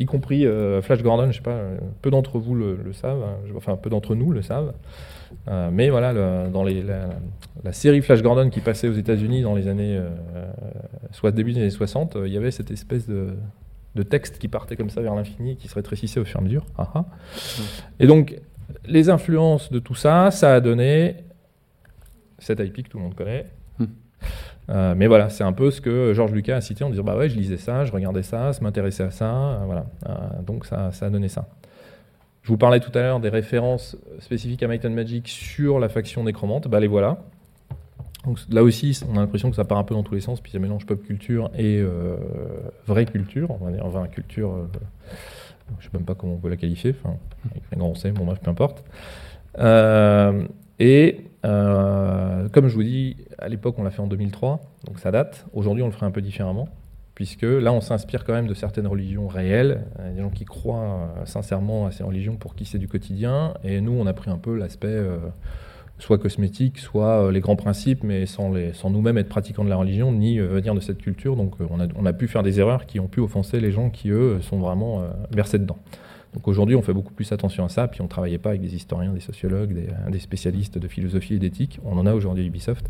[0.01, 3.37] y compris euh, Flash Gordon, je sais pas, euh, peu d'entre vous le, savent, hein,
[3.55, 4.73] enfin peu d'entre nous le savent.
[5.47, 6.13] Euh, mais voilà,
[6.49, 9.99] dans les, la, série Flash Gordon qui passait aux États-Unis dans les années,
[11.11, 13.29] soit début des années 60, il y avait cette espèce de,
[13.95, 16.43] de, texte qui partait comme ça vers l'infini, qui se rétrécissait au fur et à
[16.43, 16.65] mesure.
[16.77, 17.05] Ah, ah.
[17.99, 18.35] Et donc,
[18.85, 21.15] les influences de tout ça, ça a donné
[22.39, 23.45] cette IP que tout le monde connaît,
[24.69, 27.17] euh, mais voilà, c'est un peu ce que Georges Lucas a cité en disant bah
[27.17, 29.85] ouais, je lisais ça, je regardais ça, ça m'intéressait à ça, euh, voilà.
[30.07, 31.47] Euh, donc ça, ça a donné ça.
[32.43, 35.89] Je vous parlais tout à l'heure des références spécifiques à Might and Magic sur la
[35.89, 37.17] faction nécromante, bah les voilà.
[38.25, 40.41] Donc là aussi, on a l'impression que ça part un peu dans tous les sens,
[40.41, 41.83] puis ça mélange pop culture et
[42.87, 44.55] vraie culture, on va dire vraie culture,
[45.79, 47.15] je sais même pas comment on peut la qualifier, enfin,
[47.49, 48.83] avec un grand C, bon bref, peu importe.
[50.79, 55.11] et euh, comme je vous dis, à l'époque, on l'a fait en 2003, donc ça
[55.11, 55.45] date.
[55.53, 56.67] Aujourd'hui, on le ferait un peu différemment,
[57.15, 61.09] puisque là, on s'inspire quand même de certaines religions réelles, euh, des gens qui croient
[61.17, 64.29] euh, sincèrement à ces religions pour qui c'est du quotidien, et nous, on a pris
[64.29, 64.99] un peu l'aspect
[65.97, 70.11] soit cosmétique, soit les grands principes, mais sans, sans nous-mêmes être pratiquants de la religion,
[70.11, 71.35] ni venir de cette culture.
[71.35, 73.91] Donc on a, on a, pu faire des erreurs qui ont pu offenser les gens
[73.91, 75.77] qui, eux, sont vraiment versés dedans.
[76.33, 78.61] Donc aujourd'hui, on fait beaucoup plus attention à ça, puis on ne travaillait pas avec
[78.61, 79.75] des historiens, des sociologues,
[80.09, 81.79] des, spécialistes de philosophie et d'éthique.
[81.83, 82.89] On en a aujourd'hui Ubisoft.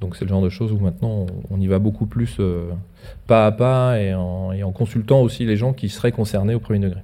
[0.00, 2.70] Donc c'est le genre de choses où maintenant on y va beaucoup plus euh,
[3.26, 7.00] pas à pas et en, consultant aussi les gens qui seraient concernés au premier degré.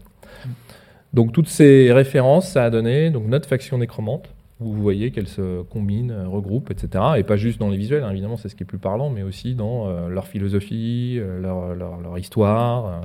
[1.12, 4.28] Donc toutes ces références, ça a donné donc notre faction nécromante,
[4.64, 7.04] où vous voyez qu'elles se combinent, regroupent, etc.
[7.16, 9.22] Et pas juste dans les visuels, hein, évidemment c'est ce qui est plus parlant, mais
[9.22, 13.00] aussi dans euh, leur philosophie, euh, leur, histoire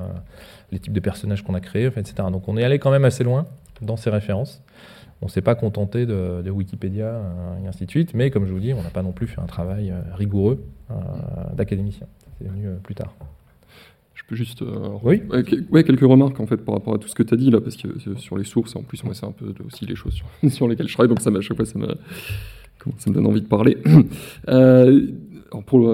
[0.72, 2.14] les types de personnages qu'on a créés, etc.
[2.30, 3.46] Donc on est allé quand même assez loin
[3.82, 4.62] dans ces références.
[5.22, 8.52] On ne s'est pas contenté de, Wikipédia euh, et ainsi de suite, mais comme je
[8.52, 10.94] vous dis, on n'a pas non plus fait un travail euh, rigoureux euh,
[11.54, 12.06] d'académicien.
[12.38, 13.14] C'est venu plus tard.
[14.30, 14.62] Peux juste.
[15.02, 15.22] oui
[15.70, 17.60] ouais, quelques remarques en fait par rapport à tout ce que tu as dit là,
[17.60, 20.68] parce que sur les sources, en plus, moi, c'est un peu aussi les choses sur,
[20.68, 21.80] lesquelles je travaille, donc ça, à chaque fois, ça,
[22.96, 23.76] ça me donne envie de parler.
[25.66, 25.92] pour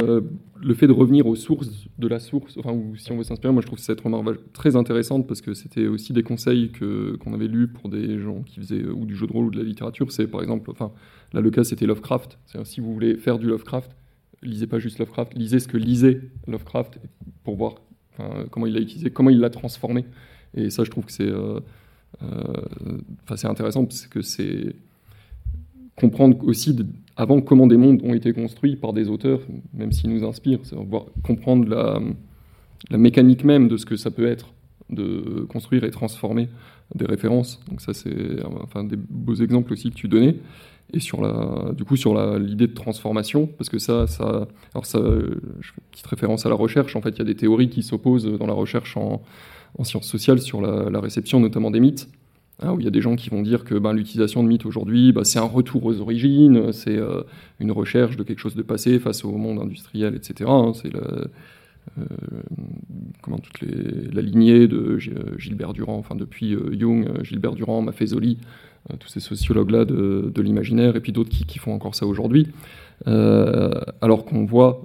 [0.63, 3.53] le fait de revenir aux sources de la source, enfin, ou si on veut s'inspirer,
[3.53, 7.33] moi je trouve cette remarque très intéressante parce que c'était aussi des conseils que, qu'on
[7.33, 9.65] avait lus pour des gens qui faisaient ou du jeu de rôle ou de la
[9.65, 10.13] littérature.
[10.13, 10.93] C'est par exemple, enfin,
[11.33, 12.39] là le cas c'était Lovecraft.
[12.47, 13.91] C'est si vous voulez faire du Lovecraft,
[14.43, 16.99] lisez pas juste Lovecraft, lisez ce que lisait Lovecraft
[17.45, 17.77] pour voir
[18.51, 20.05] comment il l'a utilisé, comment il l'a transformé.
[20.55, 21.61] Et ça, je trouve que c'est, euh,
[22.23, 22.27] euh,
[23.37, 24.75] c'est intéressant parce que c'est
[25.97, 26.77] comprendre aussi
[27.17, 29.41] avant comment des mondes ont été construits par des auteurs,
[29.73, 31.99] même s'ils nous inspirent, voir comprendre la,
[32.91, 34.53] la, mécanique même de ce que ça peut être
[34.91, 36.49] de construire et transformer
[36.95, 37.61] des références.
[37.69, 40.37] Donc ça c'est enfin des beaux exemples aussi que tu donnais.
[40.93, 44.99] Et sur la, du coup sur l'idée de transformation, parce que ça, ça, alors ça,
[44.99, 46.95] je fais une petite référence à la recherche.
[46.95, 49.23] En fait, il y a des théories qui s'opposent dans la recherche en,
[49.79, 52.09] en sciences sociales sur la, réception, notamment des mythes.
[52.63, 54.65] Hein, où il y a des gens qui vont dire que ben, l'utilisation de mythes
[54.65, 57.23] aujourd'hui, ben, c'est un retour aux origines, c'est euh,
[57.61, 60.49] une recherche de quelque chose de passé face au monde industriel, etc.
[60.51, 60.91] Hein, c'est
[63.23, 64.99] comment toute les, la lignée de
[65.39, 68.39] Gilbert Durand, enfin depuis Jung, Gilbert Durand, Maffezoli,
[68.99, 72.49] tous ces sociologues-là de, l'imaginaire, et puis d'autres qui, font encore ça aujourd'hui.
[73.07, 74.85] alors qu'on voit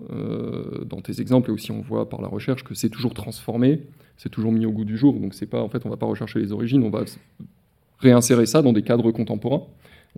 [0.85, 3.81] dans tes exemples, et aussi on voit par la recherche, que c'est toujours transformé,
[4.21, 5.19] c'est toujours mis au goût du jour.
[5.19, 7.03] Donc c'est pas, en fait, on va pas rechercher les origines, on va
[7.97, 9.63] réinsérer ça dans des cadres contemporains.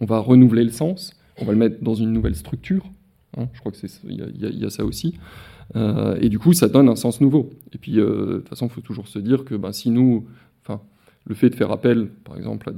[0.02, 2.84] On va renouveler le sens, on va le mettre dans une nouvelle structure.
[3.38, 3.78] Hein, je crois que
[4.10, 5.16] il y, a ça aussi.
[5.76, 7.49] Euh, et du coup, ça donne un sens nouveau.
[7.74, 10.26] Et puis, euh, de toute façon, il faut toujours se dire que ben, si nous,
[10.64, 10.82] enfin,
[11.26, 12.72] le fait de faire appel, par exemple,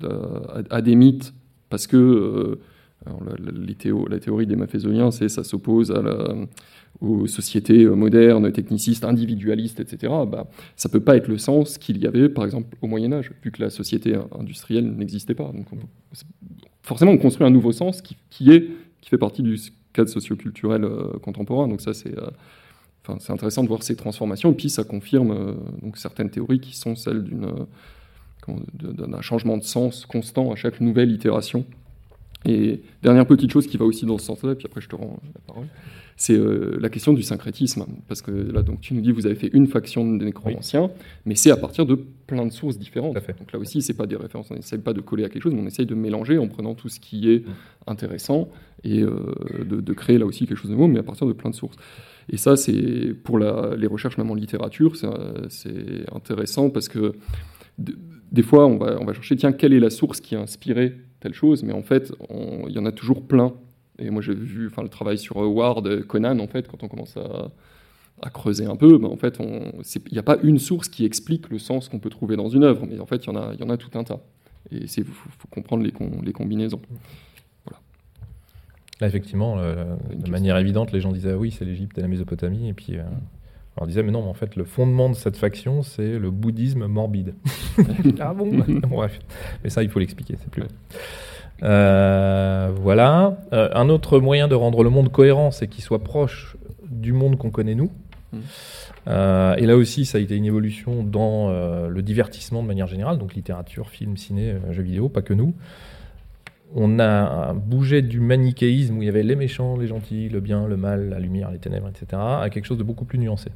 [0.69, 1.33] à, des mythes,
[1.69, 2.61] parce que euh,
[4.09, 5.93] la, théorie des maphésoliens, c'est ça s'oppose
[7.01, 11.97] aux sociétés modernes, technicistes, individualistes, etc., bah, ça ne peut pas être le sens qu'il
[11.97, 15.51] y avait, par exemple, au Moyen Âge, vu que la société industrielle n'existait pas.
[15.51, 15.65] Donc
[16.81, 18.69] forcément, on construit un nouveau sens qui, qui, est,
[19.01, 19.59] qui fait partie du
[19.91, 20.87] cadre socioculturel
[21.21, 21.67] contemporain.
[21.67, 22.15] Donc ça, c'est
[23.19, 24.51] c'est intéressant de voir ces transformations.
[24.51, 27.65] Et puis, ça confirme donc, certaines théories qui sont celles d'une,
[28.47, 31.65] d'un changement de sens constant à chaque nouvelle itération.
[32.45, 35.19] Et dernière petite chose qui va aussi dans ce sens-là, puis après je te rends
[35.33, 35.67] la parole,
[36.17, 37.85] c'est euh, la question du syncrétisme.
[38.07, 40.89] Parce que là, donc, tu nous dis, vous avez fait une faction des nécromanciens,
[41.25, 43.15] mais c'est à partir de plein de sources différentes.
[43.15, 45.53] Donc là aussi, c'est pas des références, on n'essaye pas de coller à quelque chose,
[45.53, 47.51] mais on essaye de mélanger en prenant tout ce qui est mm.
[47.87, 48.49] intéressant
[48.83, 49.33] et euh,
[49.65, 51.75] de, créer là aussi quelque chose de nouveau, mais à partir de plein de sources.
[52.29, 57.13] Et ça, c'est pour les recherches même en littérature, c'est intéressant parce que
[57.77, 60.93] des fois, on va, on va chercher, tiens, quelle est la source qui a inspiré
[61.25, 62.11] telle chose, mais en fait,
[62.67, 63.53] il y en a toujours plein
[63.99, 67.15] et moi, j'ai vu enfin, le travail sur Ward, Conan, en fait, quand on commence
[67.17, 67.51] à,
[68.21, 71.49] à creuser un peu, ben, en fait, il n'y a pas une source qui explique
[71.49, 73.53] le sens qu'on peut trouver dans une œuvre, mais en fait, il y, en a,
[73.53, 74.19] y en a tout un tas.
[74.71, 76.81] Et il faut, faut, comprendre les, les combinaisons.
[77.65, 77.79] Voilà.
[78.99, 82.07] Là, effectivement, euh, de manière évidente, les gens disaient ah oui, c'est l'Égypte et la
[82.07, 82.97] Mésopotamie, et puis.
[82.97, 83.03] Euh,
[83.77, 86.87] on disait, mais non, mais en fait, le fondement de cette faction, c'est le bouddhisme
[86.87, 87.35] morbide.
[88.19, 88.49] ah bon?
[88.89, 89.19] Bref.
[89.63, 90.63] Mais ça, il faut l'expliquer, c'est plus.
[91.63, 93.37] Euh, voilà.
[93.51, 96.55] Euh, un autre moyen de rendre le monde cohérent, c'est qu'il soit proche
[96.89, 97.91] du monde qu'on connaît nous.
[98.31, 98.39] Mmh.
[99.07, 103.17] Euh, et là aussi, ça a été une évolution dans le divertissement de manière générale,
[103.17, 105.53] donc littérature, film, ciné, jeux vidéo, pas que nous.
[106.73, 110.67] On a bougé du manichéisme où il y avait les méchants, les gentils, le bien,
[110.67, 113.49] le mal, la lumière, les ténèbres, etc., à quelque chose de beaucoup plus nuancé.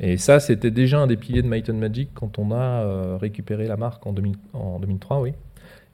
[0.00, 3.66] Et ça, c'était déjà un des piliers de Might and Magic quand on a récupéré
[3.66, 4.14] la marque en,
[4.52, 5.32] en 2003, oui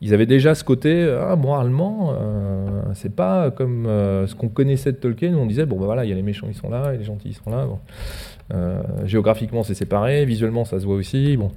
[0.03, 4.91] ils avaient déjà ce côté, ah, moralement, euh, c'est pas comme euh, ce qu'on connaissait
[4.91, 6.69] de Tolkien, où on disait, bon, bah voilà, il y a les méchants, ils sont
[6.69, 7.69] là, et les gentils, ils sont là.
[8.53, 11.37] Euh, géographiquement, c'est séparé, visuellement, ça se voit aussi.
[11.37, 11.53] Bon.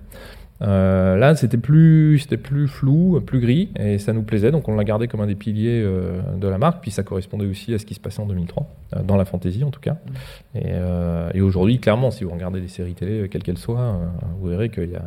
[0.62, 4.76] Euh, là, c'était plus, c'était plus flou, plus gris, et ça nous plaisait, donc on
[4.76, 6.82] l'a gardé comme un des piliers euh, de la marque.
[6.82, 9.64] Puis ça correspondait aussi à ce qui se passait en 2003, euh, dans la fantasy
[9.64, 9.94] en tout cas.
[9.94, 10.58] Mmh.
[10.58, 14.00] Et, et aujourd'hui, clairement, si vous regardez les séries télé, quelles qu'elles soient,
[14.40, 15.04] vous verrez que y a,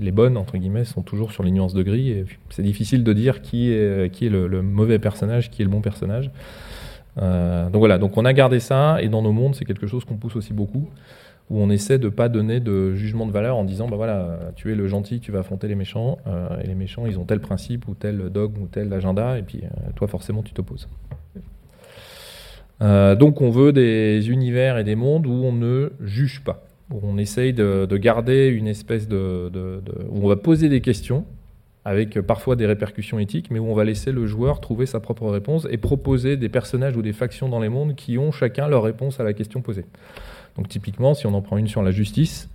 [0.00, 2.10] les bonnes entre guillemets sont toujours sur les nuances de gris.
[2.10, 5.64] Et c'est difficile de dire qui est qui est le, le, mauvais personnage, qui est
[5.64, 6.30] le bon personnage.
[7.16, 10.16] donc voilà, donc on a gardé ça, et dans nos mondes, c'est quelque chose qu'on
[10.16, 10.88] pousse aussi beaucoup
[11.50, 14.70] où on essaie de pas donner de jugement de valeur en disant bah voilà, tu
[14.70, 17.40] es le gentil, tu vas affronter les méchants, euh, et les méchants ils ont tel
[17.40, 20.88] principe ou tel dogme ou tel agenda, et puis euh, toi forcément tu t'opposes.
[22.80, 27.00] Euh, donc on veut des univers et des mondes où on ne juge pas, où
[27.02, 31.24] on essaye de, garder une espèce de, de, où on va poser des questions
[31.84, 35.26] avec parfois des répercussions éthiques, mais où on va laisser le joueur trouver sa propre
[35.28, 38.82] réponse et proposer des personnages ou des factions dans les mondes qui ont chacun leur
[38.82, 39.86] réponse à la question posée.
[40.58, 42.50] Donc typiquement, si on en prend une sur la justice,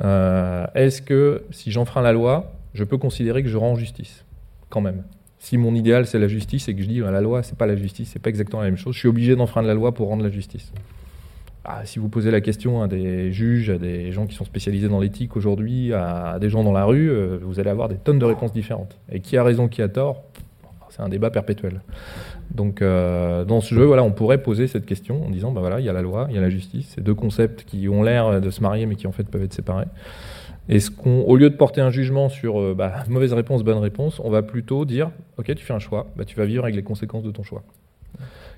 [0.00, 4.24] euh, est-ce que si j'enfreins la loi, je peux considérer que je rends justice
[4.70, 5.04] Quand même?
[5.38, 7.66] Si mon idéal c'est la justice et que je dis bah, la loi c'est pas
[7.66, 10.08] la justice, c'est pas exactement la même chose, je suis obligé d'enfreindre la loi pour
[10.08, 10.72] rendre la justice.
[11.66, 14.88] Ah, si vous posez la question à des juges, à des gens qui sont spécialisés
[14.88, 18.18] dans l'éthique aujourd'hui, à des gens dans la rue, euh, vous allez avoir des tonnes
[18.18, 18.96] de réponses différentes.
[19.12, 20.22] Et qui a raison, qui a tort?
[20.90, 21.82] C'est un débat perpétuel.
[22.54, 25.80] Donc, euh, dans ce jeu, voilà, on pourrait poser cette question en disant, bah voilà,
[25.80, 28.02] il y a la loi, il y a la justice, ces deux concepts qui ont
[28.02, 29.86] l'air de se marier, mais qui en fait peuvent être séparés.
[30.68, 34.20] Est-ce qu'on, au lieu de porter un jugement sur euh, bah, mauvaise réponse, bonne réponse,
[34.24, 36.82] on va plutôt dire, ok, tu fais un choix, bah, tu vas vivre avec les
[36.82, 37.62] conséquences de ton choix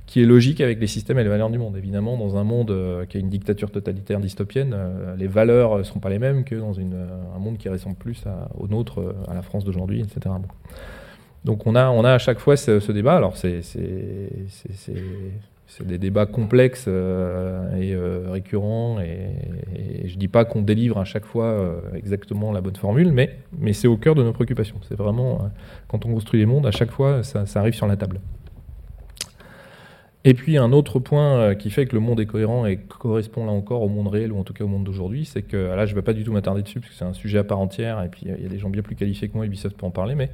[0.07, 1.77] qui est logique avec les systèmes et les valeurs du monde.
[1.77, 4.75] Évidemment, dans un monde euh, qui a une dictature totalitaire dystopienne,
[5.19, 8.25] les valeurs ne seront pas les mêmes que dans un monde qui ressemble plus
[8.59, 10.35] au nôtre, à la France d'aujourd'hui, etc.
[11.45, 13.17] Donc on a, on a à chaque fois ce, débat.
[13.17, 13.63] Alors c'est
[15.85, 21.27] des débats complexes euh, et euh, récurrents et, je dis pas qu'on délivre à chaque
[21.27, 23.37] fois euh, exactement la bonne formule, mais,
[23.73, 24.77] c'est au cœur de nos préoccupations.
[24.89, 25.51] C'est vraiment,
[25.87, 28.21] quand on construit les mondes, à chaque fois, ça, arrive sur la table.
[30.25, 33.53] Et puis un autre point qui fait que le monde est cohérent et correspond là
[33.53, 35.93] encore au monde réel, ou en tout cas au monde d'aujourd'hui, c'est que là je
[35.93, 38.03] ne vais pas du tout m'attarder dessus, parce que c'est un sujet à part entière,
[38.03, 39.91] et puis il y a des gens bien plus qualifiés que moi, Ubisoft pour en
[39.91, 40.31] parler, mais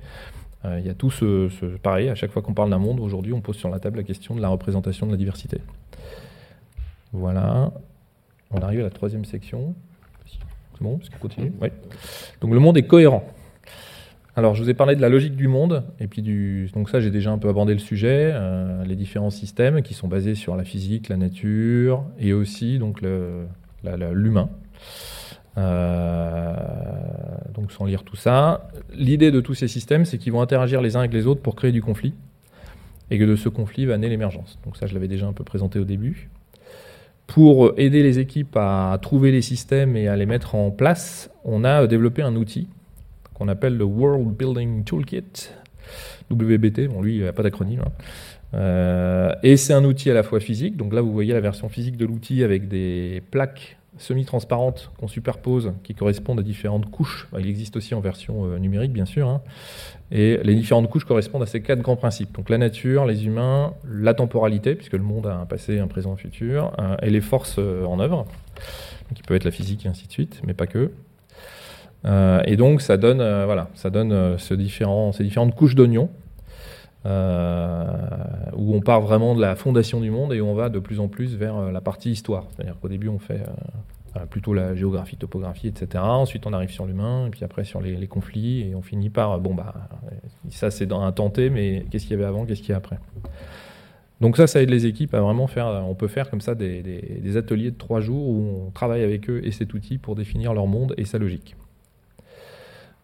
[0.78, 3.32] il y a tout ce, ce- Pareil, à chaque fois qu'on parle d'un monde, aujourd'hui
[3.32, 5.58] on pose sur la table la question de la représentation de la diversité.
[7.12, 7.72] Voilà.
[8.50, 9.74] On arrive à la troisième section.
[10.26, 11.68] C'est bon Est-ce qu'on continue Oui.
[12.40, 13.24] Donc le monde est cohérent.
[14.36, 16.68] Alors, je vous ai parlé de la logique du monde, et puis du.
[16.74, 20.08] Donc, ça, j'ai déjà un peu abordé le sujet, euh, les différents systèmes qui sont
[20.08, 23.00] basés sur la physique, la nature, et aussi donc
[23.84, 24.50] l'humain.
[25.56, 26.54] Euh,
[27.54, 30.96] donc, sans lire tout ça, l'idée de tous ces systèmes, c'est qu'ils vont interagir les
[30.96, 32.14] uns avec les autres pour créer du conflit,
[33.10, 34.58] et que de ce conflit va naître l'émergence.
[34.64, 36.30] Donc, ça, je l'avais déjà un peu présenté au début.
[37.26, 41.64] Pour aider les équipes à trouver les systèmes et à les mettre en place, on
[41.64, 42.68] a développé un outil
[43.32, 45.50] qu'on appelle le World Building Toolkit,
[46.30, 47.80] WBT, bon lui il n'y a pas d'acronyme.
[47.80, 47.92] hein.
[48.54, 51.68] Euh, et c'est un outil à la fois physique, donc là vous voyez la version
[51.68, 57.28] physique de l'outil avec des plaques semi-transparentes qu'on superpose qui correspondent à différentes couches.
[57.38, 59.28] Il existe aussi en version euh, numérique bien sûr.
[59.28, 59.42] hein.
[60.10, 62.34] Et les différentes couches correspondent à ces quatre grands principes.
[62.36, 66.12] Donc la nature, les humains, la temporalité, puisque le monde a un passé, un présent,
[66.12, 68.26] un futur, euh, et les forces euh, en œuvre,
[69.14, 70.90] qui peut être la physique et ainsi de suite, mais pas que.
[72.46, 73.16] Et donc ça donne,
[73.46, 76.10] voilà, ça donne ces différentes couches d'oignons
[77.06, 77.84] euh,
[78.56, 81.08] où on part vraiment de la fondation du monde et on va de plus en
[81.08, 82.46] plus vers euh, la partie histoire.
[82.50, 83.42] C'est-à-dire qu'au début on fait
[84.16, 86.02] euh, plutôt la géographie, topographie, etc.
[86.02, 89.38] Ensuite on arrive sur l'humain et puis après sur les, conflits et on finit par
[89.40, 89.74] bon bah
[90.50, 92.78] ça c'est dans un tenté mais qu'est-ce qu'il y avait avant, qu'est-ce qu'il y a
[92.78, 92.98] après?
[94.20, 95.66] Donc ça, ça aide les équipes à vraiment faire.
[95.66, 99.40] On peut faire comme ça des ateliers de trois jours où on travaille avec eux
[99.44, 101.56] et cet outil pour définir leur monde et sa logique.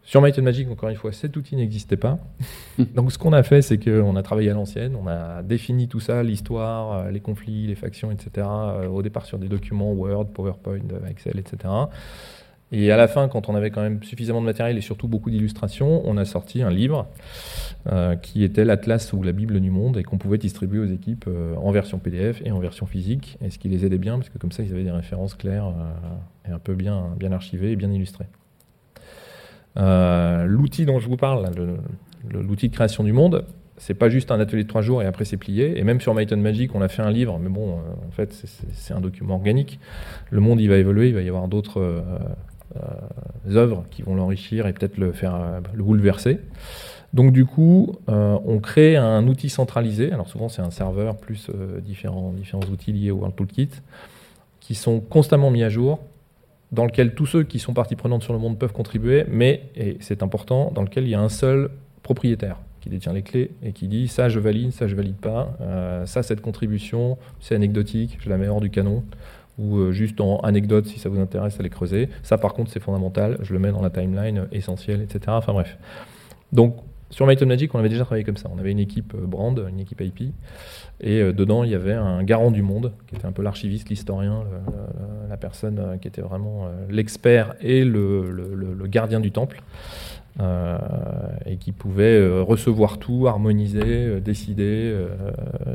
[0.02, 2.18] Sur Might and Magic, encore une fois, cet outil n'existait pas.
[2.94, 6.00] Donc ce qu'on a fait, c'est qu'on a travaillé à l'ancienne, on a défini tout
[6.00, 8.46] ça, l'histoire, euh, les conflits, les factions, etc.
[8.48, 11.68] euh, Au départ sur des documents Word, PowerPoint, euh, Excel, etc.
[12.72, 15.30] Et à la fin, quand on avait quand même suffisamment de matériel et surtout beaucoup
[15.30, 17.08] d'illustrations, on a sorti un livre
[17.90, 21.24] euh, qui était l'Atlas ou la Bible du monde et qu'on pouvait distribuer aux équipes
[21.26, 24.28] euh, en version PDF et en version physique, et ce qui les aidait bien, parce
[24.28, 27.72] que comme ça, ils avaient des références claires euh, et un peu bien, bien archivées
[27.72, 28.26] et bien illustrées.
[29.76, 31.48] Euh, l'outil dont je vous parle,
[32.28, 33.44] l'outil de création du monde,
[33.76, 35.78] c'est pas juste un atelier de trois jours et après c'est plié.
[35.78, 38.32] Et même sur Might Magic, on a fait un livre, mais bon, euh, en fait,
[38.74, 39.78] c'est- un document organique.
[40.30, 42.00] Le monde, il va évoluer, il va y avoir d'autres euh,
[43.48, 46.40] œuvres qui vont l'enrichir et peut-être le faire le bouleverser.
[47.14, 50.12] Donc du coup, on crée un outil centralisé.
[50.12, 51.50] Alors souvent, c'est un serveur plus
[51.84, 53.70] différents, différents outils liés au World Toolkit
[54.60, 55.98] qui sont constamment mis à jour
[56.72, 59.96] dans lequel tous ceux qui sont partie prenante sur le monde peuvent contribuer, mais, et
[60.00, 61.70] c'est important, dans lequel il y a un seul
[62.02, 65.56] propriétaire qui détient les clés et qui dit ça je valide, ça je valide pas,
[65.60, 69.04] euh, ça cette contribution c'est anecdotique, je la mets hors du canon,
[69.58, 72.80] ou euh, juste en anecdote si ça vous intéresse les creuser, ça par contre c'est
[72.80, 75.20] fondamental, je le mets dans la timeline essentielle, etc.
[75.28, 75.76] Enfin bref.
[76.52, 76.76] Donc
[77.10, 78.48] sur Magic, on avait déjà travaillé comme ça.
[78.54, 80.32] On avait une équipe euh, brand, une équipe IP,
[81.00, 83.88] et euh, dedans il y avait un garant du monde, qui était un peu l'archiviste,
[83.88, 84.44] l'historien,
[85.28, 89.62] la personne euh, qui était vraiment l'expert et le, gardien du temple,
[91.46, 94.96] et qui pouvait recevoir tout, harmoniser, décider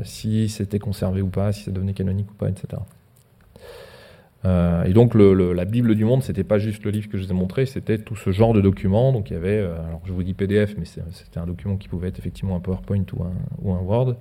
[0.02, 2.82] si c'était conservé ou pas, si ça devenait canonique ou pas, etc.
[4.46, 7.24] Euh, et donc le- la Bible du monde, c'était pas juste le livre que je
[7.24, 9.12] vous ai montré, c'était tout ce genre de documents.
[9.12, 11.88] Donc il y avait, euh, alors je vous dis PDF, mais c'était un document qui
[11.88, 13.04] pouvait être effectivement un PowerPoint
[13.62, 14.16] ou un, Word.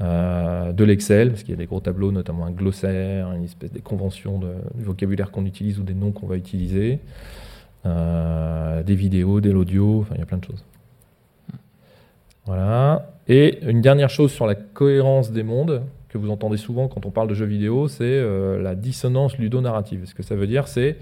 [0.00, 3.72] Euh, de l'Excel, parce qu'il y a des gros tableaux, notamment un glossaire, une espèce
[3.72, 4.40] de conventions
[4.74, 6.98] du vocabulaire qu'on utilise ou des noms qu'on va utiliser,
[7.84, 10.64] des vidéos, de l'audio, enfin il y a plein de choses.
[12.46, 13.12] Voilà.
[13.28, 15.82] Et une dernière chose sur la cohérence des mondes,
[16.14, 20.06] que vous entendez souvent quand on parle de jeux vidéo, c'est euh, la dissonance ludonarrative.
[20.06, 20.96] Ce que ça veut dire, c'est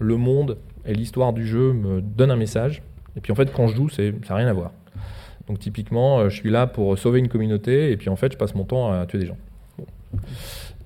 [0.00, 2.82] le monde et l'histoire du jeu me donnent un message,
[3.16, 4.72] et puis en fait quand je joue, ça n'a rien à voir.
[5.46, 8.36] Donc typiquement, euh, je suis là pour sauver une communauté, et puis en fait je
[8.36, 9.38] passe mon temps à tuer des gens.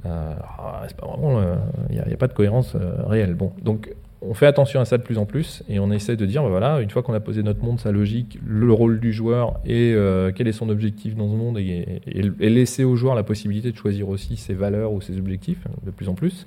[0.05, 1.41] Euh, ah, c'est pas vraiment,
[1.89, 3.35] il n'y a, a pas de cohérence réelle.
[3.35, 3.93] Bon, donc
[4.23, 6.49] on fait attention à ça de plus en plus et on essaie de dire, bah
[6.49, 9.93] voilà, une fois qu'on a posé notre monde, sa logique, le rôle du joueur et
[9.95, 12.01] euh, quel est son objectif dans ce monde et,
[12.39, 15.91] laisser au joueur la possibilité de choisir aussi ses valeurs ou ses objectifs euh, de
[15.91, 16.47] plus en plus,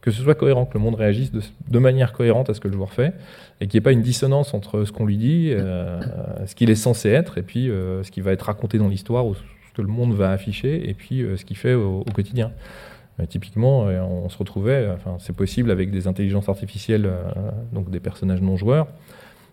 [0.00, 2.74] que ce soit cohérent, que le monde réagisse de, manière cohérente à ce que le
[2.74, 3.12] joueur fait
[3.60, 6.00] et qu'il n'y ait pas une dissonance entre ce qu'on lui dit, euh,
[6.46, 9.26] ce qu'il est censé être et puis euh, ce qui va être raconté dans l'histoire
[9.26, 9.40] ou ce
[9.74, 12.50] que le monde va afficher et puis ce qu'il fait au quotidien.
[13.18, 17.22] Mais typiquement, euh, on se retrouvait, enfin, c'est possible avec des intelligences artificielles, euh,
[17.72, 18.86] donc des personnages non joueurs,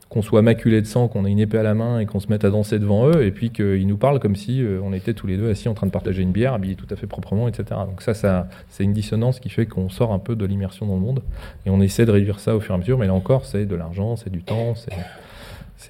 [0.10, 2.28] qu'on soit maculé de sang, qu'on ait une épée à la main et qu'on se
[2.30, 5.16] mette à danser devant eux, et puis qu'ils nous parlent comme si euh, on était
[5.16, 7.48] tous les deux assis en train de partager une bière, habillés tout à fait proprement,
[7.48, 7.82] etc.
[7.88, 11.02] Donc ça, c'est une dissonance qui fait qu'on sort un peu de l'immersion dans le
[11.02, 11.24] monde,
[11.66, 13.66] et on essaie de réduire ça au fur et à mesure, mais là encore, c'est
[13.66, 14.76] de l'argent, c'est du temps,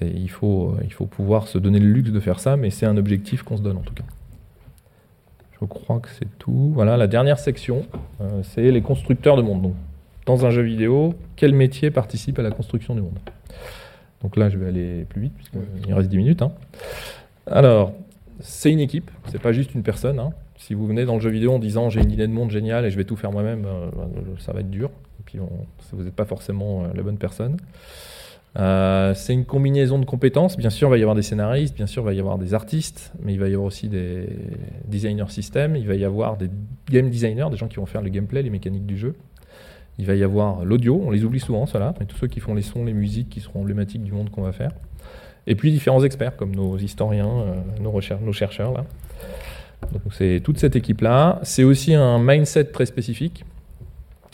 [0.00, 0.74] il faut
[1.10, 3.76] pouvoir se donner le luxe de faire ça, mais c'est un objectif qu'on se donne
[3.76, 4.04] en tout cas.
[5.60, 6.70] Je crois que c'est tout.
[6.74, 7.86] Voilà, la dernière section,
[8.20, 9.62] euh, c'est les constructeurs de monde.
[9.62, 9.74] Donc,
[10.26, 13.18] dans un jeu vidéo, quel métier participe à la construction du monde?
[14.22, 16.42] Donc là, je vais aller plus vite, puisqu'il reste 10 minutes.
[16.42, 16.52] hein.
[17.46, 17.92] Alors,
[18.40, 20.18] c'est une équipe, c'est pas juste une personne.
[20.18, 20.30] hein.
[20.58, 22.84] Si vous venez dans le jeu vidéo en disant j'ai une idée de monde géniale
[22.86, 23.88] et je vais tout faire moi-même, euh,
[24.38, 24.88] ça va être dur.
[25.20, 27.56] Et puis, on- vous n'êtes pas forcément euh, la bonne personne.
[28.58, 30.56] Euh, c'est une combinaison de compétences.
[30.56, 32.54] Bien sûr, il va y avoir des scénaristes, bien sûr, il va y avoir des
[32.54, 34.28] artistes, mais il va y avoir aussi des
[34.86, 36.48] designers système, il va y avoir des
[36.90, 39.14] game designers, des gens qui vont faire le gameplay, les mécaniques du jeu.
[39.98, 42.54] Il va y avoir l'audio, on les oublie souvent, ceux-là, mais tous ceux qui font
[42.54, 44.70] les sons, les musiques, qui seront emblématiques du monde qu'on va faire.
[45.46, 48.72] Et puis différents experts, comme nos historiens, euh, nos chercheurs.
[48.72, 48.84] Là.
[49.92, 51.40] Donc c'est toute cette équipe-là.
[51.42, 53.44] C'est aussi un mindset très spécifique.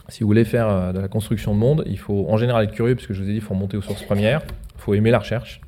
[0.09, 2.73] Si vous voulez faire euh, de la construction de monde, il faut en général être
[2.73, 4.43] curieux, parce que je vous ai dit, il faut remonter aux sources premières,
[4.77, 5.61] il faut aimer la recherche,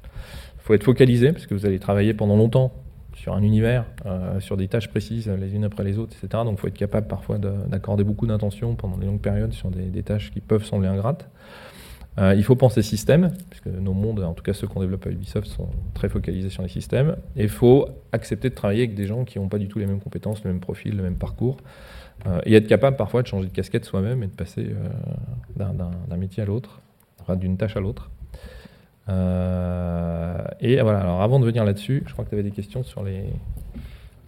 [0.59, 2.73] il faut être focalisé, parce que vous allez travailler pendant longtemps
[3.15, 6.43] sur un univers, euh, sur des tâches précises les unes après les autres, etc.
[6.45, 9.71] Donc il faut être capable parfois de- d'accorder beaucoup d'attention pendant des longues périodes sur
[9.71, 11.29] des, des tâches qui peuvent sembler ingrates.
[12.19, 15.11] Euh, il faut penser système, puisque nos mondes, en tout cas ceux qu'on développe à
[15.11, 17.17] Ubisoft, sont très focalisés sur les systèmes.
[17.37, 19.87] Et il faut accepter de travailler avec des gens qui n'ont pas du tout les
[19.87, 21.57] mêmes compétences, le même profil, le même parcours.
[22.27, 24.89] Euh, et être capable parfois de changer de casquette soi-même et de passer euh,
[25.57, 26.81] d'un- métier à l'autre,
[27.21, 28.11] enfin d'une tâche à l'autre.
[29.11, 32.83] Euh, et voilà, alors avant de venir là-dessus, je crois que tu avais des questions
[32.83, 33.25] sur les.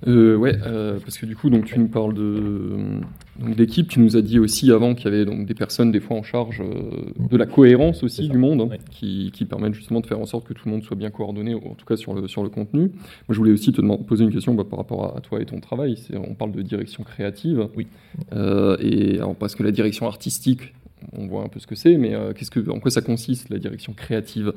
[0.07, 3.01] Ouais, parce que du coup, donc tu nous parles de
[3.39, 3.89] donc, d'équipe.
[3.89, 6.23] Tu nous as dit aussi avant qu'il y avait donc des personnes des fois en
[6.23, 6.91] charge euh,
[7.31, 10.47] de la cohérence aussi du monde, hein, qui, qui permettent justement de faire en sorte
[10.47, 12.49] que tout le monde soit bien coordonné, ou en tout cas sur le sur le
[12.49, 12.83] contenu.
[12.83, 12.91] Moi,
[13.31, 15.47] je voulais aussi te demander, poser une question bah, par rapport à, à toi et
[15.47, 15.97] ton travail.
[16.15, 17.69] On parle de direction créative.
[17.77, 17.87] Oui.
[18.33, 20.75] Euh, et alors, parce que la direction artistique,
[21.13, 23.51] on voit un peu ce que c'est, mais euh, qu'est-ce que en quoi ça consiste
[23.51, 24.53] la direction créative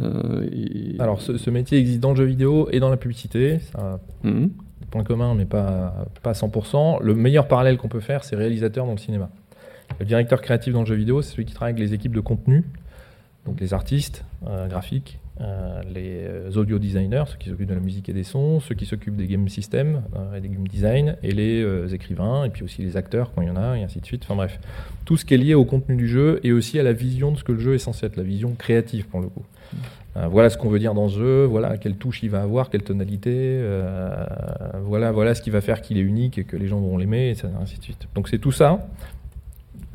[0.00, 0.96] et...
[1.00, 3.58] Alors, ce, ce métier existe dans le jeu vidéo et dans la publicité.
[3.58, 4.50] Ça a Mhm.
[4.82, 7.02] Des points communs, mais pas, pas à 100%.
[7.02, 9.30] Le meilleur parallèle qu'on peut faire, c'est réalisateur dans le cinéma.
[9.98, 12.20] Le directeur créatif dans le jeu vidéo, c'est celui qui travaille avec les équipes de
[12.20, 12.64] contenu,
[13.46, 17.80] donc les artistes euh, graphiques, euh, les euh, audio designers, ceux qui s'occupent de la
[17.80, 20.02] musique et des sons, ceux qui s'occupent des game systems
[20.36, 23.50] et des game design, et les écrivains, et puis aussi les acteurs quand il y
[23.50, 24.22] en a, et ainsi de suite.
[24.24, 24.58] Enfin bref,
[25.04, 27.38] tout ce qui est lié au contenu du jeu et aussi à la vision de
[27.38, 29.44] ce que le jeu est censé être, la vision créative pour le coup.
[30.16, 32.68] Euh, voilà ce qu'on veut dire dans ce jeu, voilà quelle touche il va avoir,
[32.68, 34.24] quelle tonalité, euh,
[34.84, 37.34] voilà, ce qui va faire qu'il est unique et que les gens vont l'aimer, et
[37.34, 37.78] ça, ainsi.
[38.14, 38.86] Donc c'est tout ça,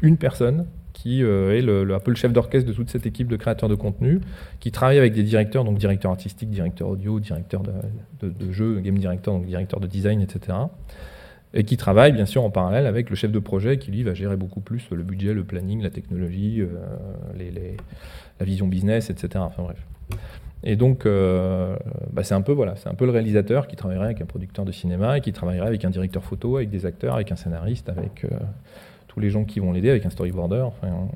[0.02, 3.28] une personne qui euh, est le, un peu le chef d'orchestre de toute cette équipe
[3.28, 4.20] de créateurs de contenu,
[4.60, 8.98] qui travaille avec des directeurs, donc directeur artistique, directeur audio, directeur de, de, jeu, game
[8.98, 10.58] director, donc directeur de design, etc.
[11.54, 14.16] Et qui travaille bien sûr en parallèle avec le chef de projet qui lui va
[14.16, 16.64] gérer beaucoup plus le budget, le planning, la technologie,
[17.36, 19.30] la vision business, etc.
[19.38, 19.78] Enfin bref.
[20.64, 21.76] Et donc, euh,
[22.12, 24.66] bah, c'est un peu voilà, c'est un peu le réalisateur qui travaillerait avec un producteur
[24.66, 27.90] de cinéma et qui travaillerait avec un directeur photo, avec des acteurs, avec un scénariste,
[27.90, 28.30] avec euh,
[29.08, 30.68] tous les gens qui vont l'aider, avec un storyboarder,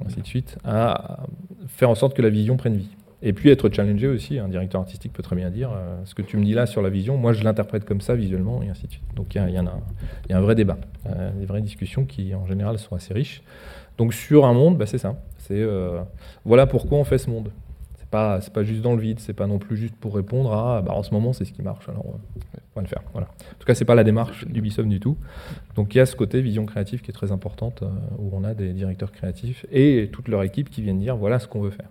[0.06, 1.26] ainsi de suite, à
[1.68, 2.96] faire en sorte que la vision prenne vie.
[3.24, 4.39] Et puis être challengé aussi.
[4.39, 6.82] Un directeur artistique peut très bien dire euh, ce que tu me dis là sur
[6.82, 9.16] la vision, moi je l'interprète comme ça visuellement, et ainsi de suite.
[9.16, 10.78] Donc il y, y a, un vrai débat,
[11.36, 13.42] des vraies discussions qui en général sont assez riches.
[13.98, 15.16] Donc sur un monde, bah, c'est ça.
[15.39, 15.68] C'est
[16.46, 17.50] voilà pourquoi on fait ce monde.
[18.12, 19.21] C'est pas c'est pas juste dans le vide.
[19.21, 21.62] C'est pas non plus juste pour répondre à bah, en ce moment c'est ce qui
[21.62, 21.88] marche.
[21.88, 22.20] Alors on
[22.75, 23.01] va le faire.
[23.13, 23.28] Voilà.
[23.28, 25.16] En tout cas c'est pas la démarche d'Ubisoft du tout.
[25.75, 27.88] Donc il y a ce côté vision créative qui est très importante euh,
[28.20, 31.47] où on a des directeurs créatifs et toute leur équipe qui viennent dire voilà ce
[31.47, 31.88] qu'on veut faire.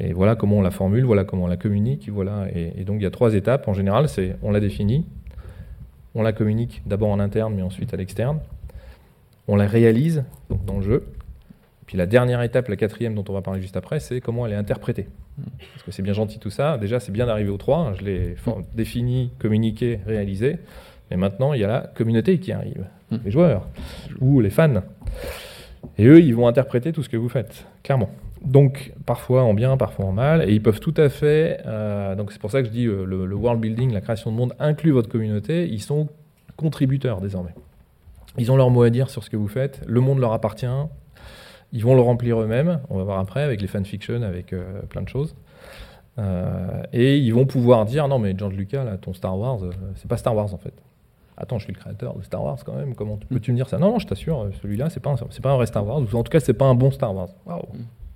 [0.00, 2.46] Et voilà comment on la formule, voilà comment on la communique, voilà.
[2.54, 5.04] Et, et donc il y a trois étapes en général, c'est on la définit,
[6.14, 8.38] on la communique d'abord en interne, mais ensuite à l'externe,
[9.46, 11.04] on la réalise donc dans le jeu.
[11.88, 14.52] Puis la dernière étape, la quatrième dont on va parler juste après, c'est comment elle
[14.52, 15.08] est interprétée.
[15.72, 16.78] Parce que c'est bien gentil tout ça.
[16.78, 17.92] Déjà, c'est bien d'arriver aux trois.
[17.98, 20.58] Je l'ai for- défini, communiqué, réalisé.
[21.10, 23.16] Mais maintenant, il y a la communauté qui arrive, Mm.
[23.24, 23.66] les joueurs
[24.20, 24.82] ou les fans.
[25.96, 28.10] Et eux, ils vont interpréter tout ce que vous faites, clairement.
[28.44, 31.60] Donc, parfois en bien, parfois en mal, et ils peuvent tout à fait.
[31.66, 34.30] euh, donc, c'est pour ça que je dis euh, le, le world building, la création
[34.30, 35.66] de monde inclut votre communauté.
[35.68, 36.08] Ils sont
[36.56, 37.54] contributeurs désormais.
[38.36, 39.80] Ils ont leur mot à dire sur ce que vous faites.
[39.86, 40.66] Le monde leur appartient.
[41.72, 42.80] Ils vont le remplir eux-mêmes.
[42.88, 45.34] On va voir après avec les fanfictions, avec euh, plein de choses.
[46.18, 49.70] Euh, et ils vont pouvoir dire non mais George Lucas là, ton Star Wars, euh,
[49.94, 50.74] c'est pas Star Wars en fait.
[51.36, 52.96] Attends, je suis le créateur de Star Wars quand même.
[52.96, 53.78] Comment peux-tu me dire ça?
[53.78, 56.00] Non, non, je t'assure, celui-là, c'est pas, c'est pas un vrai Star Wars.
[56.00, 57.28] Ou en tout cas, c'est pas un bon Star Wars.
[57.46, 57.62] Waouh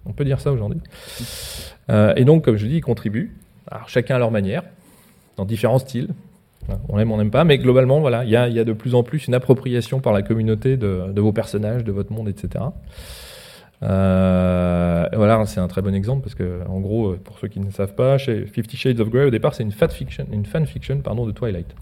[0.05, 0.81] On peut dire ça aujourd'hui.
[1.89, 3.33] Euh, et donc, comme je dis, ils contribuent.
[3.71, 4.65] Alors, chacun à leur manière,
[5.37, 6.09] dans différents styles.
[6.89, 8.97] On aime, on n'aime pas, mais globalement, voilà, il y a, y a, de plus
[8.97, 12.65] en plus une appropriation par la communauté de, de vos personnages, de votre monde, etc.
[13.83, 17.71] Euh, voilà, c'est un très bon exemple parce que, en gros, pour ceux qui ne
[17.71, 20.99] savent pas, chez Fifty Shades of Grey, au départ, c'est une fiction, une fan fiction
[21.01, 21.75] pardon, de Twilight.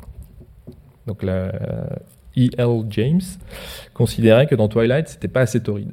[1.06, 1.52] Donc la
[2.36, 2.84] E.L.
[2.90, 3.20] James
[3.94, 5.92] considérait que dans Twilight, c'était pas assez torride.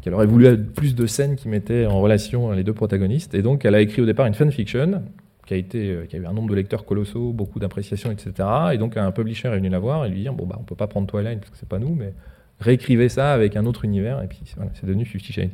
[0.00, 3.34] Qu'elle aurait voulu plus de scènes qui mettaient en relation les deux protagonistes.
[3.34, 5.02] Et donc, elle a écrit au départ une fanfiction
[5.46, 8.48] qui a, été, qui a eu un nombre de lecteurs colossaux, beaucoup d'appréciations, etc.
[8.72, 10.76] Et donc, un publisher est venu la voir et lui dire Bon, bah, on peut
[10.76, 12.12] pas prendre Twilight parce que c'est pas nous, mais
[12.60, 14.22] réécrivez ça avec un autre univers.
[14.22, 15.50] Et puis, voilà, c'est devenu Fifty Shades.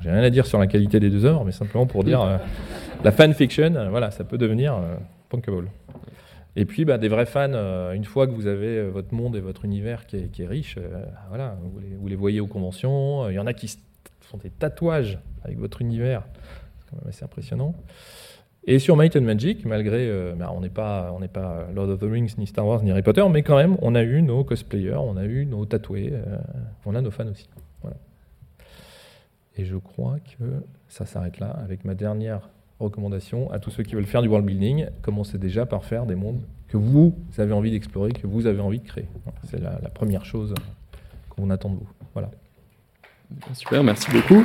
[0.00, 2.36] J'ai rien à dire sur la qualité des deux œuvres, mais simplement pour dire euh,
[3.04, 4.96] la fanfiction, euh, voilà, ça peut devenir euh,
[5.28, 5.70] punkable.
[6.56, 9.34] Et puis, bah, des vrais fans, euh, une fois que vous avez euh, votre monde
[9.34, 10.78] et votre univers qui est, riche,
[11.28, 13.28] voilà, vous les, vous les, voyez aux conventions.
[13.30, 13.76] Il y en a qui
[14.20, 16.22] font des tatouages avec votre univers.
[16.78, 17.74] C'est quand même assez impressionnant.
[18.66, 22.46] Et sur Might and Magic, malgré, bah, on n'est pas, Lord of the Rings, ni
[22.46, 25.24] Star Wars, ni Harry Potter, mais quand même, on a eu nos cosplayers, on a
[25.24, 26.14] eu nos tatoués,
[26.86, 27.46] on a nos fans aussi.
[29.56, 30.44] Et je crois que
[30.88, 32.48] ça s'arrête là avec ma dernière
[32.80, 34.86] recommandation à tous ceux qui veulent faire du world building.
[35.02, 38.80] Commencez déjà par faire des mondes que vous avez envie d'explorer, que vous avez envie
[38.80, 39.06] de créer.
[39.44, 40.54] C'est la, la, première chose
[41.28, 41.88] qu'on attend de vous.
[42.14, 42.30] Voilà.
[43.52, 44.44] Super, merci beaucoup.